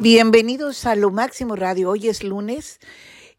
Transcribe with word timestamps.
Bienvenidos 0.00 0.86
a 0.86 0.94
Lo 0.94 1.10
Máximo 1.10 1.56
Radio. 1.56 1.90
Hoy 1.90 2.06
es 2.06 2.22
lunes 2.22 2.78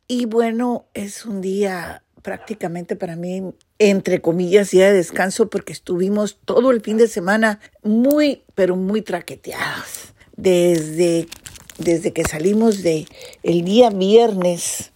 y 0.10 0.26
bueno, 0.26 0.88
es 0.94 1.26
un 1.26 1.40
día 1.40 2.04
prácticamente 2.22 2.98
para 2.98 3.16
mí, 3.16 3.54
entre 3.78 4.20
comillas, 4.20 4.72
día 4.72 4.88
de 4.88 4.98
descanso 4.98 5.50
porque 5.50 5.72
estuvimos 5.72 6.38
todo 6.44 6.72
el 6.72 6.82
fin 6.82 6.98
de 6.98 7.08
semana 7.08 7.62
muy, 7.82 8.44
pero 8.56 8.76
muy 8.76 9.02
traqueteados. 9.02 10.14
Desde, 10.36 11.28
desde 11.78 12.12
que 12.12 12.26
salimos 12.26 12.84
de 12.84 13.08
el 13.42 13.64
día 13.64 13.90
viernes, 13.90 14.92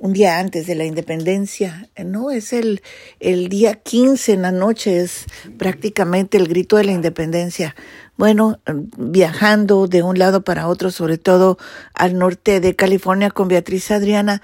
un 0.00 0.12
día 0.12 0.40
antes 0.40 0.66
de 0.66 0.74
la 0.74 0.86
independencia, 0.86 1.88
no, 2.04 2.32
es 2.32 2.52
el, 2.52 2.82
el 3.20 3.48
día 3.48 3.74
15 3.74 4.32
en 4.32 4.42
la 4.42 4.52
noche, 4.52 4.98
es 5.00 5.26
prácticamente 5.56 6.36
el 6.36 6.48
grito 6.48 6.76
de 6.76 6.84
la 6.84 6.92
independencia 6.92 7.76
bueno, 8.16 8.60
viajando 8.96 9.86
de 9.86 10.02
un 10.02 10.18
lado 10.18 10.42
para 10.42 10.68
otro, 10.68 10.90
sobre 10.90 11.18
todo 11.18 11.58
al 11.94 12.18
norte 12.18 12.60
de 12.60 12.74
California 12.74 13.30
con 13.30 13.48
Beatriz 13.48 13.90
Adriana. 13.90 14.42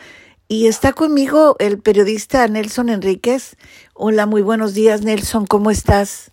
Y 0.48 0.66
está 0.66 0.92
conmigo 0.92 1.56
el 1.58 1.78
periodista 1.78 2.46
Nelson 2.46 2.90
Enríquez. 2.90 3.56
Hola, 3.94 4.26
muy 4.26 4.42
buenos 4.42 4.74
días 4.74 5.02
Nelson, 5.02 5.46
¿cómo 5.46 5.70
estás? 5.70 6.32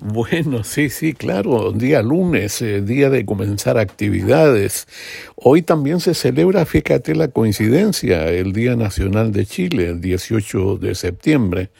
Bueno, 0.00 0.62
sí, 0.62 0.90
sí, 0.90 1.12
claro, 1.12 1.72
día 1.72 2.02
lunes, 2.02 2.62
eh, 2.62 2.80
día 2.82 3.10
de 3.10 3.26
comenzar 3.26 3.78
actividades. 3.78 4.86
Hoy 5.34 5.62
también 5.62 5.98
se 5.98 6.14
celebra, 6.14 6.64
fíjate 6.66 7.16
la 7.16 7.26
coincidencia, 7.26 8.28
el 8.28 8.52
Día 8.52 8.76
Nacional 8.76 9.32
de 9.32 9.44
Chile, 9.44 9.88
el 9.88 10.00
18 10.00 10.76
de 10.76 10.94
septiembre. 10.94 11.70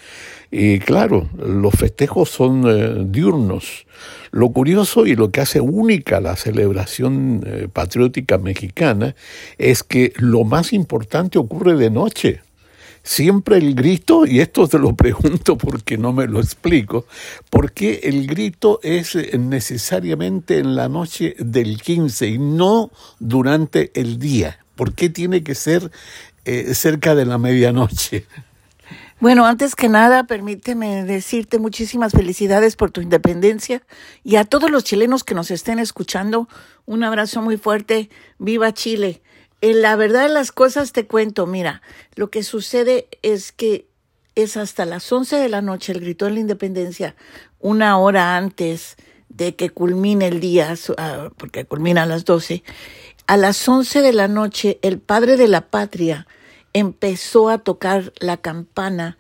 Y 0.51 0.79
claro, 0.79 1.29
los 1.37 1.75
festejos 1.75 2.31
son 2.31 2.65
eh, 2.67 3.05
diurnos. 3.07 3.87
Lo 4.31 4.51
curioso 4.51 5.07
y 5.07 5.15
lo 5.15 5.31
que 5.31 5.41
hace 5.41 5.61
única 5.61 6.21
la 6.21 6.37
celebración 6.37 7.43
eh, 7.47 7.69
patriótica 7.73 8.39
mexicana 8.39 9.15
es 9.59 9.83
que 9.83 10.13
lo 10.17 10.45
más 10.45 10.73
importante 10.73 11.39
ocurre 11.39 11.77
de 11.77 11.91
noche 11.91 12.41
siempre 13.09 13.57
el 13.57 13.75
grito, 13.75 14.27
y 14.27 14.41
esto 14.41 14.69
te 14.69 14.79
lo 14.79 14.95
pregunto 14.97 15.57
porque 15.57 15.97
no 15.97 16.13
me 16.13 16.27
lo 16.27 16.41
explico, 16.41 17.07
¿por 17.51 17.73
qué 17.73 18.01
el 18.03 18.27
grito 18.27 18.81
es 18.83 19.17
necesariamente 19.39 20.59
en 20.59 20.77
la 20.77 20.89
noche 20.89 21.35
del 21.39 21.81
15 21.81 22.29
y 22.29 22.39
no 22.39 22.91
durante 23.19 23.91
el 23.99 24.19
día? 24.19 24.59
¿Por 24.77 24.93
qué 24.93 25.09
tiene 25.09 25.43
que 25.43 25.55
ser 25.55 25.91
eh, 26.45 26.75
cerca 26.75 27.15
de 27.15 27.25
la 27.25 27.39
medianoche? 27.39 28.27
Bueno, 29.21 29.47
antes 29.47 29.75
que 29.75 29.89
nada, 29.89 30.29
permíteme 30.29 31.03
decirte 31.03 31.59
muchísimas 31.59 32.13
felicidades 32.13 32.77
por 32.77 32.93
tu 32.93 33.01
independencia 33.01 33.83
y 34.23 34.37
a 34.37 34.45
todos 34.45 34.71
los 34.71 34.85
chilenos 34.85 35.25
que 35.25 35.35
nos 35.35 35.51
estén 35.51 35.81
escuchando, 35.81 36.49
un 36.87 37.03
abrazo 37.03 37.43
muy 37.43 37.57
fuerte. 37.57 38.11
Viva 38.39 38.73
Chile. 38.73 39.21
En 39.61 39.83
la 39.83 39.97
verdad 39.97 40.23
de 40.23 40.29
las 40.29 40.53
cosas 40.53 40.93
te 40.93 41.09
cuento, 41.09 41.49
mira, 41.49 41.83
lo 42.15 42.31
que 42.31 42.45
sucede 42.45 43.09
es 43.23 43.51
que 43.51 43.89
es 44.37 44.57
hasta 44.57 44.85
las 44.85 45.11
11 45.11 45.35
de 45.35 45.49
la 45.49 45.63
noche 45.63 45.91
el 45.91 46.01
grito 46.01 46.27
de 46.27 46.31
la 46.31 46.41
independencia, 46.41 47.17
una 47.59 47.99
hora 47.99 48.37
antes 48.37 48.95
de 49.29 49.57
que 49.57 49.71
culmine 49.71 50.29
el 50.29 50.39
día, 50.39 50.73
ah, 50.97 51.31
porque 51.37 51.65
culmina 51.65 52.05
a 52.05 52.07
las 52.07 52.25
12. 52.25 52.63
A 53.27 53.37
las 53.37 53.69
11 53.69 54.01
de 54.01 54.13
la 54.13 54.29
noche 54.29 54.79
el 54.83 55.01
padre 55.01 55.37
de 55.37 55.49
la 55.49 55.63
patria 55.63 56.29
empezó 56.73 57.49
a 57.49 57.59
tocar 57.59 58.13
la 58.21 58.37
campana 58.37 59.19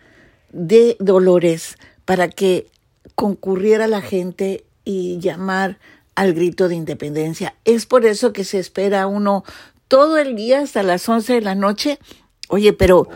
de 0.51 0.97
Dolores 1.01 1.77
para 2.05 2.29
que 2.29 2.71
concurriera 3.15 3.87
la 3.87 4.01
gente 4.01 4.65
y 4.85 5.19
llamar 5.19 5.79
al 6.15 6.35
grito 6.35 6.69
de 6.69 6.75
independencia. 6.75 7.55
Es 7.65 7.87
por 7.87 8.07
eso 8.07 8.33
que 8.33 8.45
se 8.45 8.59
espera 8.59 9.07
uno 9.07 9.45
todo 9.89 10.19
el 10.19 10.37
día 10.37 10.61
hasta 10.61 10.83
las 10.83 11.09
11 11.09 11.35
de 11.35 11.41
la 11.41 11.55
noche. 11.55 11.99
Oye, 12.49 12.73
pero 12.73 13.09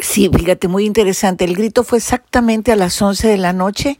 sí, 0.00 0.30
fíjate, 0.32 0.68
muy 0.68 0.84
interesante. 0.84 1.44
El 1.44 1.56
grito 1.56 1.84
fue 1.84 1.98
exactamente 1.98 2.72
a 2.72 2.76
las 2.76 3.00
11 3.00 3.28
de 3.28 3.38
la 3.38 3.52
noche 3.52 3.98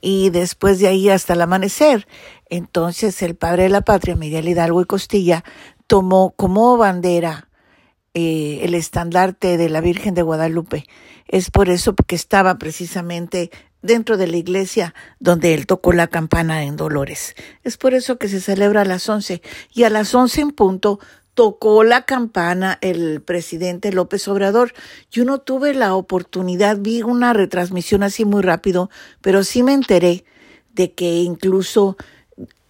y 0.00 0.30
después 0.30 0.78
de 0.78 0.88
ahí 0.88 1.08
hasta 1.08 1.32
el 1.32 1.42
amanecer. 1.42 2.06
Entonces 2.48 3.20
el 3.22 3.34
padre 3.34 3.64
de 3.64 3.68
la 3.70 3.82
patria, 3.82 4.16
Miguel 4.16 4.48
Hidalgo 4.48 4.80
y 4.80 4.86
Costilla, 4.86 5.44
tomó 5.86 6.34
como 6.36 6.76
bandera 6.76 7.47
eh, 8.14 8.60
el 8.62 8.74
estandarte 8.74 9.56
de 9.56 9.68
la 9.68 9.80
Virgen 9.80 10.14
de 10.14 10.22
Guadalupe. 10.22 10.86
Es 11.26 11.50
por 11.50 11.68
eso 11.68 11.94
que 11.94 12.16
estaba 12.16 12.58
precisamente 12.58 13.50
dentro 13.82 14.16
de 14.16 14.26
la 14.26 14.36
iglesia 14.36 14.94
donde 15.20 15.54
él 15.54 15.66
tocó 15.66 15.92
la 15.92 16.08
campana 16.08 16.64
en 16.64 16.76
Dolores. 16.76 17.36
Es 17.64 17.76
por 17.76 17.94
eso 17.94 18.18
que 18.18 18.28
se 18.28 18.40
celebra 18.40 18.82
a 18.82 18.84
las 18.84 19.08
once 19.08 19.42
y 19.72 19.84
a 19.84 19.90
las 19.90 20.14
once 20.14 20.40
en 20.40 20.50
punto 20.50 20.98
tocó 21.34 21.84
la 21.84 22.02
campana 22.02 22.78
el 22.80 23.22
presidente 23.22 23.92
López 23.92 24.26
Obrador. 24.26 24.72
Yo 25.10 25.24
no 25.24 25.38
tuve 25.38 25.72
la 25.72 25.94
oportunidad, 25.94 26.78
vi 26.78 27.02
una 27.02 27.32
retransmisión 27.32 28.02
así 28.02 28.24
muy 28.24 28.42
rápido, 28.42 28.90
pero 29.20 29.44
sí 29.44 29.62
me 29.62 29.72
enteré 29.72 30.24
de 30.72 30.94
que 30.94 31.18
incluso 31.18 31.96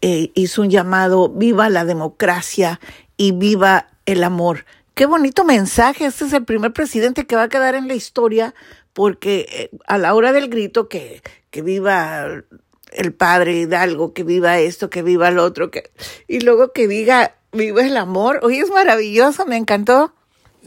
eh, 0.03 0.33
hizo 0.35 0.63
un 0.63 0.71
llamado 0.71 1.31
viva 1.31 1.71
la 1.71 1.85
democracia 1.85 2.79
y 3.17 3.33
viva 3.33 3.89
el 4.05 4.23
amor. 4.23 4.67
Qué 4.99 5.07
bonito 5.07 5.45
mensaje. 5.45 6.07
Este 6.07 6.25
es 6.25 6.33
el 6.33 6.45
primer 6.45 6.73
presidente 6.73 7.25
que 7.25 7.37
va 7.37 7.45
a 7.45 7.49
quedar 7.49 7.77
en 7.77 7.87
la 7.87 7.95
historia 7.95 8.53
porque 8.93 9.47
eh, 9.49 9.71
a 9.87 9.97
la 9.97 10.13
hora 10.13 10.33
del 10.33 10.49
grito 10.49 10.89
que, 10.89 11.23
que 11.51 11.63
viva 11.63 12.43
el 12.91 13.15
padre 13.15 13.61
Hidalgo, 13.61 14.13
que 14.13 14.25
viva 14.25 14.59
esto, 14.59 14.91
que 14.91 15.05
viva 15.05 15.29
el 15.29 15.39
otro, 15.39 15.71
que, 15.71 15.93
y 16.27 16.41
luego 16.41 16.73
que 16.73 16.89
diga 16.89 17.37
viva 17.53 17.87
el 17.87 17.97
amor. 17.97 18.41
Hoy 18.43 18.59
es 18.59 18.71
maravilloso, 18.71 19.47
me 19.47 19.57
encantó. 19.57 20.17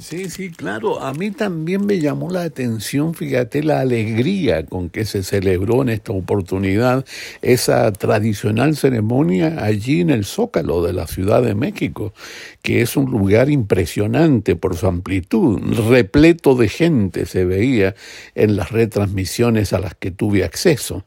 Sí, 0.02 0.32
sí, 0.32 0.50
claro. 0.50 1.00
A 1.00 1.14
mí 1.14 1.30
también 1.30 1.86
me 1.86 2.00
llamó 2.00 2.32
la 2.32 2.42
atención, 2.42 3.14
fíjate, 3.14 3.62
la 3.62 3.82
alegría 3.82 4.66
con 4.66 4.90
que 4.90 5.06
se 5.06 5.22
celebró 5.22 5.84
en 5.84 5.90
esta 5.90 6.12
oportunidad 6.12 7.06
esa 7.44 7.94
tradicional 7.94 8.76
ceremonia 8.76 9.64
allí 9.64 10.02
en 10.02 10.10
el 10.10 10.26
Zócalo 10.26 10.82
de 10.82 10.94
la 10.94 11.06
Ciudad 11.06 11.44
de 11.44 11.54
México, 11.54 12.16
que 12.64 12.82
es 12.82 12.98
un 12.98 13.12
lugar 13.12 13.52
impresionante 13.52 14.56
por 14.56 14.76
su 14.76 14.88
amplitud, 14.88 15.62
repleto 15.88 16.56
de 16.56 16.68
gente 16.68 17.28
se 17.28 17.46
veía 17.46 17.94
en 18.34 18.56
las 18.56 18.72
retransmisiones 18.72 19.72
a 19.72 19.80
las 19.80 19.94
que 19.94 20.10
tuve 20.10 20.44
acceso. 20.44 21.06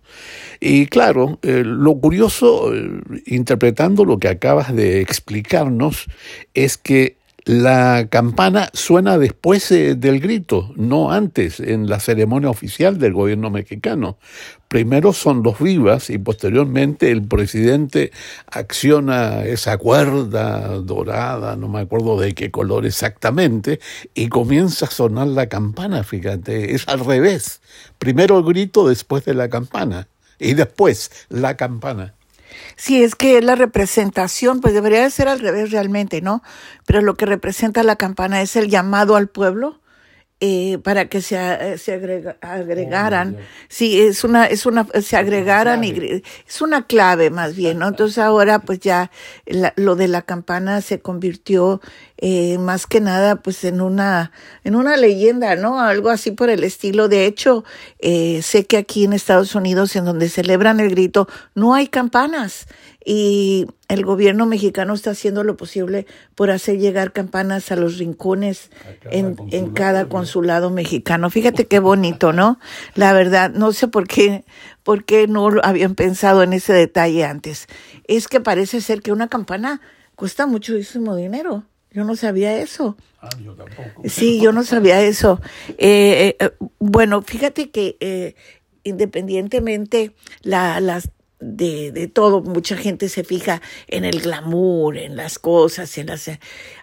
Y 0.60 0.86
claro, 0.86 1.40
eh, 1.42 1.64
lo 1.64 1.96
curioso, 1.98 2.72
eh, 2.72 3.00
interpretando 3.26 4.04
lo 4.04 4.20
que 4.20 4.28
acabas 4.28 4.72
de 4.72 5.00
explicarnos, 5.00 6.06
es 6.54 6.78
que 6.78 7.23
la 7.44 8.06
campana 8.08 8.70
suena 8.72 9.18
después 9.18 9.70
eh, 9.70 9.94
del 9.96 10.20
grito, 10.20 10.72
no 10.76 11.12
antes, 11.12 11.60
en 11.60 11.88
la 11.88 12.00
ceremonia 12.00 12.48
oficial 12.48 12.98
del 12.98 13.12
gobierno 13.12 13.50
mexicano. 13.50 14.18
Primero 14.68 15.12
son 15.12 15.42
los 15.42 15.60
vivas 15.60 16.08
y 16.08 16.18
posteriormente 16.18 17.10
el 17.10 17.22
presidente 17.22 18.12
acciona 18.50 19.44
esa 19.44 19.76
cuerda 19.76 20.78
dorada, 20.78 21.54
no 21.56 21.68
me 21.68 21.80
acuerdo 21.80 22.18
de 22.18 22.34
qué 22.34 22.50
color 22.50 22.86
exactamente, 22.86 23.78
y 24.14 24.28
comienza 24.28 24.86
a 24.86 24.90
sonar 24.90 25.28
la 25.28 25.48
campana, 25.48 26.02
fíjate, 26.02 26.74
es 26.74 26.88
al 26.88 27.04
revés. 27.04 27.60
Primero 27.98 28.38
el 28.38 28.44
grito 28.44 28.88
después 28.88 29.24
de 29.26 29.34
la 29.34 29.48
campana 29.50 30.08
y 30.38 30.54
después 30.54 31.26
la 31.28 31.56
campana. 31.56 32.14
Si 32.76 33.02
es 33.02 33.14
que 33.14 33.38
es 33.38 33.44
la 33.44 33.54
representación, 33.54 34.60
pues 34.60 34.74
debería 34.74 35.02
de 35.02 35.10
ser 35.10 35.28
al 35.28 35.40
revés 35.40 35.70
realmente, 35.70 36.20
¿no? 36.20 36.42
Pero 36.86 37.02
lo 37.02 37.14
que 37.14 37.26
representa 37.26 37.82
la 37.82 37.96
campana 37.96 38.42
es 38.42 38.56
el 38.56 38.68
llamado 38.68 39.16
al 39.16 39.28
pueblo 39.28 39.80
eh, 40.46 40.76
para 40.76 41.06
que 41.06 41.22
se, 41.22 41.36
eh, 41.36 41.78
se 41.78 41.94
agregaran. 42.42 43.36
Oh, 43.38 43.42
sí, 43.68 43.98
es 43.98 44.24
una, 44.24 44.44
es 44.44 44.66
una, 44.66 44.86
se 45.00 45.16
agregaran 45.16 45.82
y 45.84 46.22
es 46.46 46.60
una 46.60 46.86
clave 46.86 47.30
más 47.30 47.56
bien, 47.56 47.78
¿no? 47.78 47.88
Entonces 47.88 48.18
ahora 48.18 48.58
pues 48.58 48.78
ya 48.80 49.10
lo 49.76 49.96
de 49.96 50.06
la 50.06 50.20
campana 50.20 50.82
se 50.82 51.00
convirtió 51.00 51.80
eh, 52.18 52.58
más 52.58 52.86
que 52.86 53.00
nada 53.00 53.36
pues 53.36 53.64
en 53.64 53.80
una, 53.80 54.32
en 54.64 54.76
una 54.76 54.98
leyenda, 54.98 55.56
¿no? 55.56 55.80
Algo 55.80 56.10
así 56.10 56.30
por 56.30 56.50
el 56.50 56.62
estilo. 56.62 57.08
De 57.08 57.24
hecho, 57.24 57.64
eh, 57.98 58.40
sé 58.42 58.66
que 58.66 58.76
aquí 58.76 59.04
en 59.04 59.14
Estados 59.14 59.54
Unidos, 59.54 59.96
en 59.96 60.04
donde 60.04 60.28
celebran 60.28 60.78
el 60.78 60.90
grito, 60.90 61.26
no 61.54 61.72
hay 61.72 61.86
campanas 61.86 62.66
y 63.04 63.66
el 63.88 64.04
gobierno 64.04 64.46
mexicano 64.46 64.94
está 64.94 65.10
haciendo 65.10 65.44
lo 65.44 65.56
posible 65.56 66.06
por 66.34 66.50
hacer 66.50 66.78
llegar 66.78 67.12
campanas 67.12 67.70
a 67.70 67.76
los 67.76 67.98
rincones 67.98 68.70
en, 69.10 69.36
en, 69.50 69.70
cada 69.70 70.08
consulado 70.08 70.70
mexicano. 70.70 71.28
Fíjate 71.28 71.66
qué 71.66 71.80
bonito, 71.80 72.32
¿no? 72.32 72.58
La 72.94 73.12
verdad, 73.12 73.50
no 73.50 73.72
sé 73.72 73.88
por 73.88 74.08
qué, 74.08 74.44
por 74.82 75.04
qué 75.04 75.26
no 75.26 75.50
habían 75.62 75.94
pensado 75.94 76.42
en 76.42 76.54
ese 76.54 76.72
detalle 76.72 77.24
antes. 77.24 77.66
Es 78.06 78.26
que 78.26 78.40
parece 78.40 78.80
ser 78.80 79.02
que 79.02 79.12
una 79.12 79.28
campana 79.28 79.80
cuesta 80.16 80.46
muchísimo 80.46 81.14
dinero. 81.14 81.64
Yo 81.90 82.04
no 82.04 82.16
sabía 82.16 82.56
eso. 82.56 82.96
Ah, 83.20 83.28
yo 83.42 83.54
tampoco. 83.54 84.02
Sí, 84.06 84.40
yo 84.40 84.52
no 84.52 84.64
sabía 84.64 85.00
eso. 85.02 85.40
Eh, 85.78 86.36
eh, 86.40 86.50
bueno, 86.80 87.22
fíjate 87.22 87.70
que 87.70 87.96
eh, 88.00 88.34
independientemente 88.82 90.12
la, 90.42 90.80
las 90.80 91.10
de, 91.44 91.92
de 91.92 92.08
todo. 92.08 92.40
Mucha 92.40 92.76
gente 92.76 93.08
se 93.08 93.24
fija 93.24 93.60
en 93.88 94.04
el 94.04 94.20
glamour, 94.20 94.96
en 94.96 95.16
las 95.16 95.38
cosas, 95.38 95.96
en 95.98 96.06
las... 96.06 96.30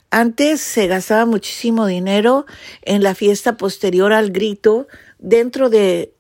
Antes 0.10 0.62
se 0.62 0.88
gastaba 0.88 1.26
muchísimo 1.26 1.86
dinero 1.86 2.46
en 2.82 3.02
la 3.02 3.16
fiesta 3.16 3.56
posterior 3.58 4.12
al 4.12 4.32
grito 4.32 4.88
dentro 5.20 5.70
de 5.70 6.14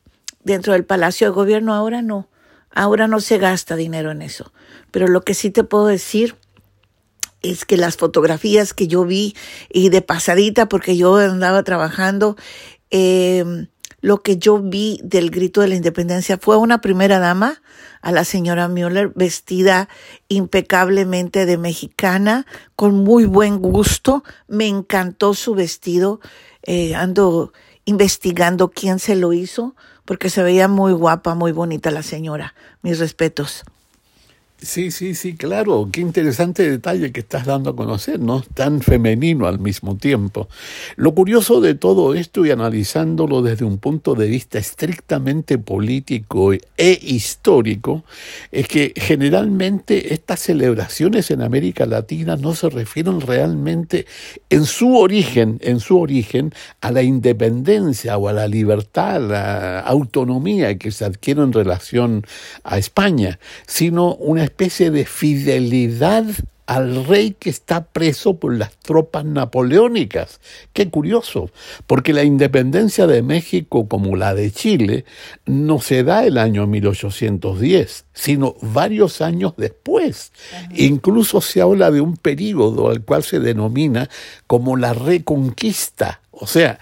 dentro 0.43 0.73
del 0.73 0.85
Palacio 0.85 1.27
de 1.27 1.33
Gobierno. 1.33 1.73
Ahora 1.73 2.01
no. 2.01 2.29
Ahora 2.73 3.07
no 3.07 3.19
se 3.19 3.37
gasta 3.37 3.75
dinero 3.75 4.11
en 4.11 4.21
eso. 4.21 4.53
Pero 4.91 5.07
lo 5.07 5.21
que 5.21 5.33
sí 5.33 5.51
te 5.51 5.63
puedo 5.63 5.87
decir 5.87 6.35
es 7.41 7.65
que 7.65 7.77
las 7.77 7.97
fotografías 7.97 8.73
que 8.73 8.87
yo 8.87 9.03
vi 9.03 9.35
y 9.69 9.89
de 9.89 10.01
pasadita, 10.01 10.69
porque 10.69 10.95
yo 10.95 11.17
andaba 11.17 11.63
trabajando, 11.63 12.37
eh, 12.91 13.67
lo 14.01 14.21
que 14.21 14.37
yo 14.37 14.59
vi 14.59 14.99
del 15.03 15.31
grito 15.31 15.61
de 15.61 15.67
la 15.67 15.75
independencia 15.75 16.37
fue 16.37 16.57
una 16.57 16.81
primera 16.81 17.19
dama, 17.19 17.61
a 18.01 18.11
la 18.11 18.25
señora 18.25 18.67
Müller, 18.67 19.11
vestida 19.15 19.87
impecablemente 20.27 21.45
de 21.45 21.57
mexicana, 21.57 22.47
con 22.75 22.95
muy 22.95 23.25
buen 23.25 23.59
gusto. 23.59 24.23
Me 24.47 24.67
encantó 24.67 25.35
su 25.35 25.53
vestido. 25.53 26.19
Eh, 26.63 26.95
ando 26.95 27.53
investigando 27.85 28.69
quién 28.69 28.99
se 28.99 29.15
lo 29.15 29.33
hizo, 29.33 29.75
porque 30.05 30.29
se 30.29 30.43
veía 30.43 30.67
muy 30.67 30.93
guapa, 30.93 31.35
muy 31.35 31.51
bonita 31.51 31.91
la 31.91 32.03
señora. 32.03 32.55
Mis 32.81 32.99
respetos. 32.99 33.63
Sí, 34.63 34.91
sí, 34.91 35.15
sí, 35.15 35.35
claro. 35.35 35.89
Qué 35.91 36.01
interesante 36.01 36.69
detalle 36.69 37.11
que 37.11 37.21
estás 37.21 37.47
dando 37.47 37.71
a 37.71 37.75
conocer, 37.75 38.19
¿no? 38.19 38.43
Tan 38.53 38.81
femenino 38.81 39.47
al 39.47 39.57
mismo 39.57 39.97
tiempo. 39.97 40.49
Lo 40.97 41.15
curioso 41.15 41.61
de 41.61 41.73
todo 41.73 42.13
esto 42.13 42.45
y 42.45 42.51
analizándolo 42.51 43.41
desde 43.41 43.65
un 43.65 43.79
punto 43.79 44.13
de 44.13 44.27
vista 44.27 44.59
estrictamente 44.59 45.57
político 45.57 46.53
e 46.53 46.99
histórico, 47.01 48.03
es 48.51 48.67
que 48.67 48.93
generalmente 48.95 50.13
estas 50.13 50.41
celebraciones 50.41 51.31
en 51.31 51.41
América 51.41 51.87
Latina 51.87 52.35
no 52.35 52.53
se 52.53 52.69
refieren 52.69 53.19
realmente 53.19 54.05
en 54.51 54.65
su 54.65 54.95
origen, 54.95 55.57
en 55.61 55.79
su 55.79 55.99
origen, 55.99 56.53
a 56.81 56.91
la 56.91 57.01
independencia 57.01 58.15
o 58.15 58.27
a 58.27 58.33
la 58.33 58.47
libertad, 58.47 59.15
a 59.15 59.19
la 59.19 59.79
autonomía 59.79 60.77
que 60.77 60.91
se 60.91 61.03
adquiere 61.03 61.41
en 61.41 61.51
relación 61.51 62.27
a 62.63 62.77
España, 62.77 63.39
sino 63.65 64.13
una 64.13 64.50
especie 64.51 64.91
de 64.91 65.05
fidelidad 65.05 66.25
al 66.65 67.05
rey 67.05 67.35
que 67.39 67.49
está 67.49 67.85
preso 67.85 68.35
por 68.35 68.57
las 68.57 68.77
tropas 68.77 69.23
napoleónicas. 69.23 70.41
Qué 70.73 70.89
curioso, 70.89 71.49
porque 71.87 72.11
la 72.11 72.23
independencia 72.23 73.07
de 73.07 73.21
México 73.21 73.87
como 73.87 74.15
la 74.17 74.35
de 74.35 74.51
Chile 74.51 75.05
no 75.45 75.79
se 75.79 76.03
da 76.03 76.25
el 76.25 76.37
año 76.37 76.67
1810, 76.67 78.05
sino 78.13 78.55
varios 78.61 79.21
años 79.21 79.53
después. 79.55 80.33
Incluso 80.75 81.39
se 81.39 81.61
habla 81.61 81.91
de 81.91 82.01
un 82.01 82.17
período 82.17 82.89
al 82.89 83.03
cual 83.03 83.23
se 83.23 83.39
denomina 83.39 84.09
como 84.47 84.75
la 84.75 84.93
reconquista. 84.93 86.21
O 86.31 86.45
sea, 86.45 86.77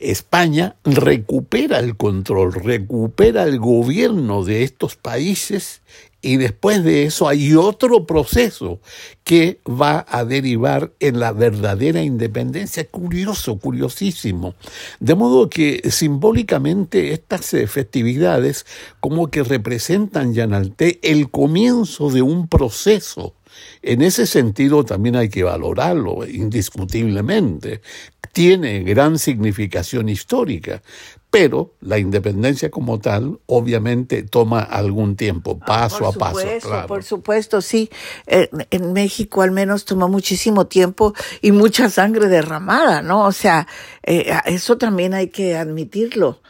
España 0.00 0.76
recupera 0.82 1.78
el 1.78 1.96
control, 1.96 2.54
recupera 2.54 3.42
el 3.42 3.58
gobierno 3.58 4.44
de 4.44 4.62
estos 4.62 4.96
países 4.96 5.82
y 6.22 6.36
después 6.36 6.84
de 6.84 7.04
eso 7.04 7.28
hay 7.28 7.54
otro 7.54 8.04
proceso 8.06 8.80
que 9.24 9.60
va 9.66 10.04
a 10.08 10.24
derivar 10.24 10.92
en 11.00 11.18
la 11.18 11.32
verdadera 11.32 12.02
independencia. 12.02 12.86
Curioso, 12.86 13.58
curiosísimo. 13.58 14.54
De 14.98 15.14
modo 15.14 15.48
que 15.48 15.80
simbólicamente 15.90 17.12
estas 17.12 17.54
eh, 17.54 17.66
festividades 17.66 18.66
como 19.00 19.30
que 19.30 19.42
representan, 19.42 20.34
Yanalté, 20.34 20.98
el 21.02 21.30
comienzo 21.30 22.10
de 22.10 22.22
un 22.22 22.48
proceso. 22.48 23.34
En 23.82 24.02
ese 24.02 24.26
sentido 24.26 24.84
también 24.84 25.16
hay 25.16 25.28
que 25.28 25.42
valorarlo 25.42 26.26
indiscutiblemente. 26.26 27.80
Tiene 28.32 28.82
gran 28.84 29.18
significación 29.18 30.08
histórica, 30.08 30.82
pero 31.30 31.74
la 31.80 31.98
independencia 31.98 32.70
como 32.70 32.98
tal 32.98 33.38
obviamente 33.46 34.22
toma 34.24 34.62
algún 34.62 35.16
tiempo, 35.16 35.58
ah, 35.62 35.64
paso 35.64 36.06
a 36.06 36.12
paso. 36.12 36.40
Claro. 36.60 36.88
Por 36.88 37.04
supuesto, 37.04 37.60
sí. 37.60 37.88
en 38.26 38.92
México 38.92 39.42
al 39.42 39.52
menos 39.52 39.84
tomó 39.84 40.08
muchísimo 40.08 40.66
tiempo 40.66 41.14
y 41.40 41.52
mucha 41.52 41.88
sangre 41.88 42.28
derramada, 42.28 43.02
¿no? 43.02 43.24
O 43.26 43.32
sea, 43.32 43.68
eh, 44.02 44.32
eso 44.46 44.76
también 44.76 45.14
hay 45.14 45.28
que 45.28 45.56
admitirlo. 45.56 46.40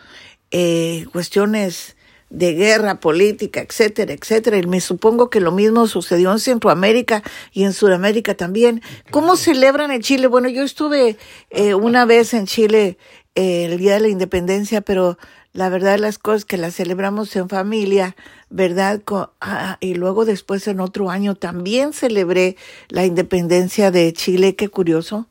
Eh, 0.51 1.07
cuestiones 1.13 1.97
de 2.31 2.55
guerra 2.55 3.01
política, 3.01 3.61
etcétera, 3.61 4.13
etcétera. 4.13 4.57
Y 4.59 4.67
me 4.67 4.81
supongo 4.81 5.29
que 5.29 5.41
lo 5.41 5.53
mismo 5.53 5.87
sucedió 5.87 6.33
en 6.33 6.39
Centroamérica 6.39 7.23
y 7.53 7.65
en 7.65 7.73
Sudamérica 7.73 8.35
también. 8.35 8.83
¿Cómo 9.11 9.37
celebran 9.37 9.91
en 9.91 10.01
Chile? 10.01 10.29
Bueno, 10.29 10.49
yo 10.49 10.63
estuve 10.63 11.17
eh, 11.51 11.75
una 11.75 12.05
vez 12.05 12.33
en 12.33 12.47
Chile 12.47 12.89
eh, 12.89 13.20
el 13.35 13.79
Día 13.79 13.95
de 13.95 14.01
la 14.01 14.09
Independencia, 14.09 14.81
pero 14.81 15.19
la 15.53 15.69
verdad 15.69 15.93
de 15.93 15.99
las 15.99 16.19
cosas 16.19 16.45
que 16.45 16.57
la 16.57 16.71
celebramos 16.71 17.35
en 17.37 17.49
familia, 17.49 18.17
¿verdad? 18.51 19.03
Ah, 19.41 19.79
y 19.81 19.95
luego 19.95 20.25
después 20.25 20.67
en 20.69 20.81
otro 20.81 21.11
año 21.11 21.35
también 21.35 21.93
celebré 21.93 22.57
la 22.89 23.05
independencia 23.05 23.91
de 23.91 24.13
Chile, 24.13 24.57
qué 24.57 24.69
curioso. 24.69 25.29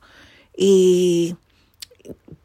Y 0.56 1.36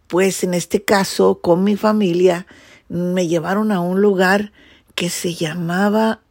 pues 0.08 0.44
en 0.44 0.54
este 0.54 0.84
caso, 0.84 1.40
con 1.42 1.64
mi 1.64 1.76
familia, 1.76 2.48
me 2.88 3.28
llevaron 3.28 3.72
a 3.72 3.82
un 3.82 4.02
lugar 4.02 4.52
que 4.94 5.10
se 5.10 5.34
llamaba 5.34 6.22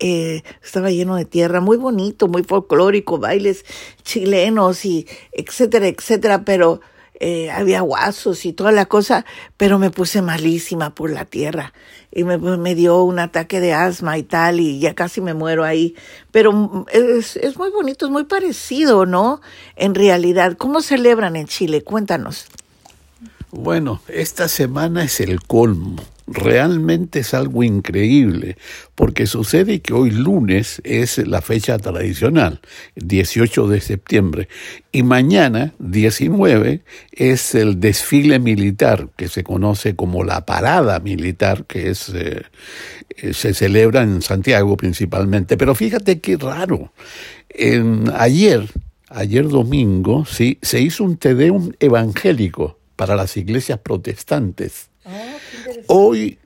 eh, 0.00 0.42
estaba 0.62 0.90
lleno 0.90 1.16
de 1.16 1.24
tierra, 1.24 1.60
muy 1.60 1.76
bonito, 1.76 2.26
muy 2.26 2.42
folclórico, 2.42 3.18
bailes 3.18 3.64
chilenos 4.02 4.84
y 4.84 5.06
etcétera, 5.32 5.86
etcétera, 5.86 6.44
pero 6.44 6.80
eh, 7.20 7.50
había 7.50 7.80
guasos 7.80 8.44
y 8.44 8.52
toda 8.52 8.72
la 8.72 8.86
cosa, 8.86 9.24
pero 9.56 9.78
me 9.78 9.90
puse 9.90 10.20
malísima 10.20 10.94
por 10.94 11.10
la 11.10 11.24
tierra 11.24 11.72
y 12.10 12.24
me, 12.24 12.38
me, 12.38 12.74
dio 12.74 13.02
un 13.02 13.18
ataque 13.18 13.60
de 13.60 13.72
asma 13.72 14.18
y 14.18 14.22
tal 14.22 14.60
y 14.60 14.78
ya 14.78 14.94
casi 14.94 15.20
me 15.20 15.34
muero 15.34 15.64
ahí. 15.64 15.94
Pero 16.30 16.86
es, 16.92 17.36
es 17.36 17.56
muy 17.56 17.70
bonito, 17.70 18.06
es 18.06 18.12
muy 18.12 18.24
parecido, 18.24 19.06
¿no? 19.06 19.40
En 19.76 19.94
realidad, 19.94 20.56
¿cómo 20.56 20.80
celebran 20.80 21.36
en 21.36 21.46
Chile? 21.46 21.82
Cuéntanos. 21.82 22.46
Bueno, 23.50 24.00
esta 24.08 24.48
semana 24.48 25.04
es 25.04 25.20
el 25.20 25.40
colmo. 25.40 25.96
Realmente 26.26 27.20
es 27.20 27.34
algo 27.34 27.62
increíble, 27.62 28.56
porque 28.94 29.26
sucede 29.26 29.80
que 29.80 29.92
hoy 29.92 30.10
lunes 30.10 30.80
es 30.82 31.18
la 31.18 31.42
fecha 31.42 31.78
tradicional, 31.78 32.60
18 32.96 33.68
de 33.68 33.80
septiembre, 33.82 34.48
y 34.90 35.02
mañana, 35.02 35.74
19, 35.80 36.80
es 37.12 37.54
el 37.54 37.78
desfile 37.78 38.38
militar, 38.38 39.08
que 39.16 39.28
se 39.28 39.44
conoce 39.44 39.96
como 39.96 40.24
la 40.24 40.46
parada 40.46 40.98
militar, 41.00 41.66
que 41.66 41.90
es, 41.90 42.10
eh, 42.14 42.44
se 43.32 43.52
celebra 43.52 44.02
en 44.02 44.22
Santiago 44.22 44.78
principalmente. 44.78 45.58
Pero 45.58 45.74
fíjate 45.74 46.20
qué 46.20 46.38
raro. 46.38 46.92
ayer, 48.14 48.66
ayer 49.10 49.46
domingo, 49.46 50.24
sí, 50.24 50.58
se 50.62 50.80
hizo 50.80 51.04
un 51.04 51.18
Tedeum 51.18 51.72
evangélico 51.80 52.78
para 52.96 53.14
las 53.14 53.36
iglesias 53.36 53.78
protestantes. 53.80 54.88
Ah, 55.04 55.36
Hoy 55.86 56.38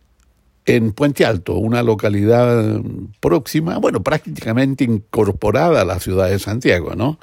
en 0.69 0.93
Puente 0.93 1.25
Alto, 1.25 1.55
una 1.55 1.83
localidad 1.83 2.83
próxima, 3.21 3.79
bueno, 3.79 4.03
prácticamente 4.03 4.85
incorporada 4.85 5.81
a 5.81 5.85
la 5.87 5.99
ciudad 5.99 6.29
de 6.29 6.39
Santiago, 6.39 6.95
¿no? 6.95 7.19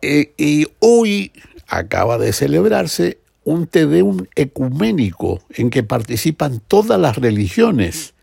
Eh, 0.00 0.32
y 0.38 0.66
hoy 0.78 1.32
acaba 1.68 2.16
de 2.16 2.32
celebrarse 2.32 3.18
un 3.44 3.66
Tedeum 3.66 4.24
ecuménico 4.34 5.42
en 5.50 5.68
que 5.68 5.82
participan 5.82 6.62
todas 6.66 6.98
las 6.98 7.16
religiones, 7.16 8.14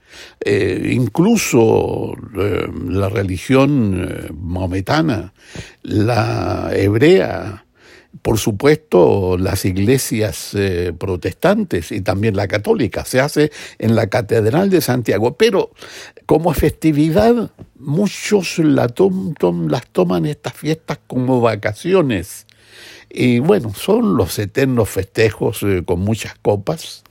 eh, 0.44 0.94
incluso 0.94 2.14
eh, 2.40 2.68
la 2.88 3.10
religión 3.10 4.30
maometana, 4.42 5.34
la 5.84 6.72
hebrea, 6.74 7.66
por 8.22 8.38
supuesto, 8.38 9.38
las 9.38 9.66
iglesias 9.66 10.52
eh, 10.54 10.94
protestantes 10.98 11.92
y 11.92 12.02
también 12.02 12.36
la 12.36 12.48
católica. 12.48 13.06
Se 13.06 13.20
hace 13.20 13.52
en 13.78 13.96
la 13.96 14.08
Catedral 14.08 14.70
de 14.70 14.82
Santiago, 14.82 15.38
pero 15.38 15.72
como 16.26 16.54
festividad, 16.54 17.52
muchos 17.78 18.60
la 18.60 18.88
las 19.68 19.88
toman 19.88 20.26
estas 20.26 20.54
fiestas 20.54 21.00
como 21.08 21.40
vacaciones. 21.42 22.46
Y 23.10 23.40
bueno, 23.40 23.74
son 23.74 24.16
los 24.16 24.38
eternos 24.38 24.90
festejos 24.90 25.64
eh, 25.64 25.84
con 25.86 26.00
muchas 26.00 26.36
copas, 26.42 27.04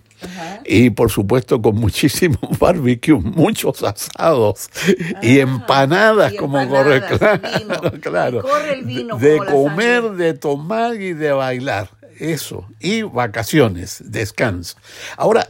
y 0.65 0.91
por 0.91 1.11
supuesto 1.11 1.61
con 1.61 1.77
muchísimo 1.77 2.39
barbecue, 2.61 3.15
muchos 3.15 3.83
asados 3.83 4.69
y 5.23 5.39
ah, 5.39 5.43
empanadas 5.43 6.35
como 6.35 6.69
corre, 6.69 7.03
claro, 8.01 8.43
corre 8.43 8.75
el 8.75 8.85
vino 8.85 9.19
de 9.19 9.39
comer, 9.39 10.11
de 10.13 10.35
tomar 10.35 10.95
y 10.95 11.13
de 11.13 11.33
bailar. 11.33 11.91
eso. 12.19 12.67
Y 12.81 13.03
vacaciones, 13.03 14.03
descanso. 14.05 14.77
Ahora, 15.17 15.49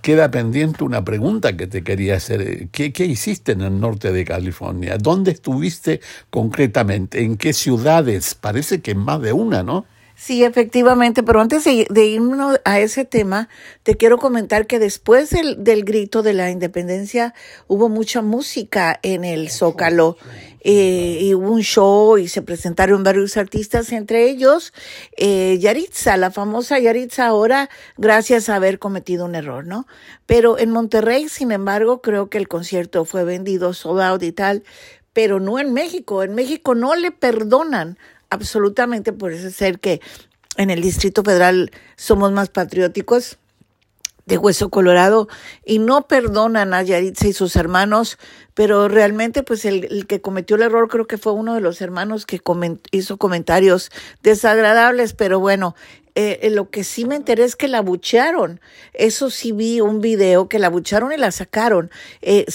queda 0.00 0.30
pendiente 0.30 0.84
una 0.84 1.04
pregunta 1.04 1.56
que 1.56 1.66
te 1.66 1.84
quería 1.84 2.16
hacer. 2.16 2.68
¿Qué, 2.70 2.92
¿Qué, 2.92 3.06
hiciste 3.06 3.52
en 3.52 3.60
el 3.60 3.78
norte 3.78 4.12
de 4.12 4.24
California? 4.24 4.98
¿Dónde 4.98 5.30
estuviste 5.30 6.00
concretamente? 6.30 7.22
¿En 7.22 7.36
qué 7.36 7.52
ciudades? 7.52 8.34
Parece 8.34 8.80
que 8.80 8.92
en 8.92 8.98
más 8.98 9.20
de 9.20 9.32
una, 9.32 9.62
¿no? 9.62 9.86
Sí, 10.24 10.44
efectivamente, 10.44 11.24
pero 11.24 11.40
antes 11.40 11.64
de, 11.64 12.06
irnos 12.06 12.60
a 12.64 12.78
ese 12.78 13.04
tema, 13.04 13.48
te 13.82 13.96
quiero 13.96 14.18
comentar 14.18 14.68
que 14.68 14.78
después 14.78 15.30
del, 15.30 15.64
del, 15.64 15.84
grito 15.84 16.22
de 16.22 16.32
la 16.32 16.48
independencia 16.48 17.34
hubo 17.66 17.88
mucha 17.88 18.22
música 18.22 19.00
en 19.02 19.24
el 19.24 19.50
Zócalo 19.50 20.16
eh, 20.60 21.18
y 21.22 21.34
hubo 21.34 21.50
un 21.50 21.62
show 21.62 22.18
y 22.18 22.28
se 22.28 22.40
presentaron 22.40 23.02
varios 23.02 23.36
artistas, 23.36 23.90
entre 23.90 24.30
ellos 24.30 24.72
eh, 25.16 25.58
Yaritza, 25.60 26.16
la 26.16 26.30
famosa 26.30 26.78
Yaritza 26.78 27.26
ahora, 27.26 27.68
gracias 27.96 28.48
a 28.48 28.54
haber 28.54 28.78
cometido 28.78 29.24
un 29.24 29.34
error, 29.34 29.66
¿no? 29.66 29.88
Pero 30.26 30.56
en 30.56 30.70
Monterrey, 30.70 31.28
sin 31.28 31.50
embargo, 31.50 32.00
creo 32.00 32.30
que 32.30 32.38
el 32.38 32.46
concierto 32.46 33.04
fue 33.04 33.24
vendido, 33.24 33.74
sold 33.74 34.00
out 34.00 34.22
y 34.22 34.30
tal, 34.30 34.62
pero 35.12 35.40
no 35.40 35.58
en 35.58 35.72
México. 35.72 36.22
En 36.22 36.36
México 36.36 36.76
no 36.76 36.94
le 36.94 37.10
perdonan 37.10 37.98
absolutamente 38.32 39.12
por 39.12 39.32
ese 39.32 39.50
ser 39.50 39.78
que 39.78 40.00
en 40.56 40.70
el 40.70 40.80
Distrito 40.80 41.22
Federal 41.22 41.70
somos 41.96 42.32
más 42.32 42.48
patrióticos 42.48 43.36
de 44.24 44.38
Hueso 44.38 44.70
Colorado 44.70 45.28
y 45.66 45.80
no 45.80 46.06
perdonan 46.06 46.72
a 46.72 46.82
Yaritza 46.82 47.28
y 47.28 47.34
sus 47.34 47.56
hermanos, 47.56 48.18
pero 48.54 48.88
realmente 48.88 49.42
pues 49.42 49.66
el, 49.66 50.06
que 50.06 50.22
cometió 50.22 50.56
el 50.56 50.62
error 50.62 50.88
creo 50.88 51.06
que 51.06 51.18
fue 51.18 51.32
uno 51.32 51.54
de 51.54 51.60
los 51.60 51.82
hermanos 51.82 52.24
que 52.24 52.40
hizo 52.90 53.18
comentarios 53.18 53.90
desagradables, 54.22 55.12
pero 55.12 55.38
bueno, 55.38 55.74
eh, 56.14 56.48
lo 56.52 56.70
que 56.70 56.84
sí 56.84 57.04
me 57.04 57.16
enteré 57.16 57.44
es 57.44 57.56
que 57.56 57.68
la 57.68 57.82
buchearon. 57.82 58.60
Eso 58.94 59.28
sí 59.28 59.52
vi 59.52 59.80
un 59.82 60.00
video 60.00 60.48
que 60.48 60.58
la 60.58 60.70
bucharon 60.70 61.12
y 61.12 61.16
la 61.18 61.32
sacaron. 61.32 61.90
Eh, 62.20 62.46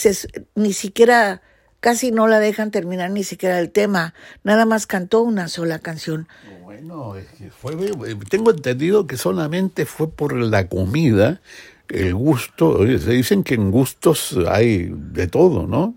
ni 0.56 0.74
siquiera 0.74 1.42
casi 1.80 2.12
no 2.12 2.28
la 2.28 2.40
dejan 2.40 2.72
terminar 2.72 3.12
ni 3.12 3.24
siquiera 3.24 3.60
el 3.60 3.72
tema, 3.72 4.14
nada 4.44 4.66
más 4.66 4.88
cantó 4.88 5.22
una 5.22 5.48
sola 5.48 5.80
canción. 5.80 6.28
Bueno, 6.64 7.16
fue, 7.60 7.76
tengo 8.30 8.52
entendido 8.52 9.08
que 9.08 9.18
solamente 9.18 9.86
fue 9.86 10.10
por 10.10 10.34
la 10.34 10.68
comida, 10.68 11.42
el 11.90 12.16
gusto, 12.16 12.80
se 13.00 13.12
dicen 13.12 13.44
que 13.44 13.56
en 13.56 13.72
gustos 13.72 14.38
hay 14.50 14.92
de 14.92 15.28
todo, 15.28 15.68
¿no? 15.68 15.96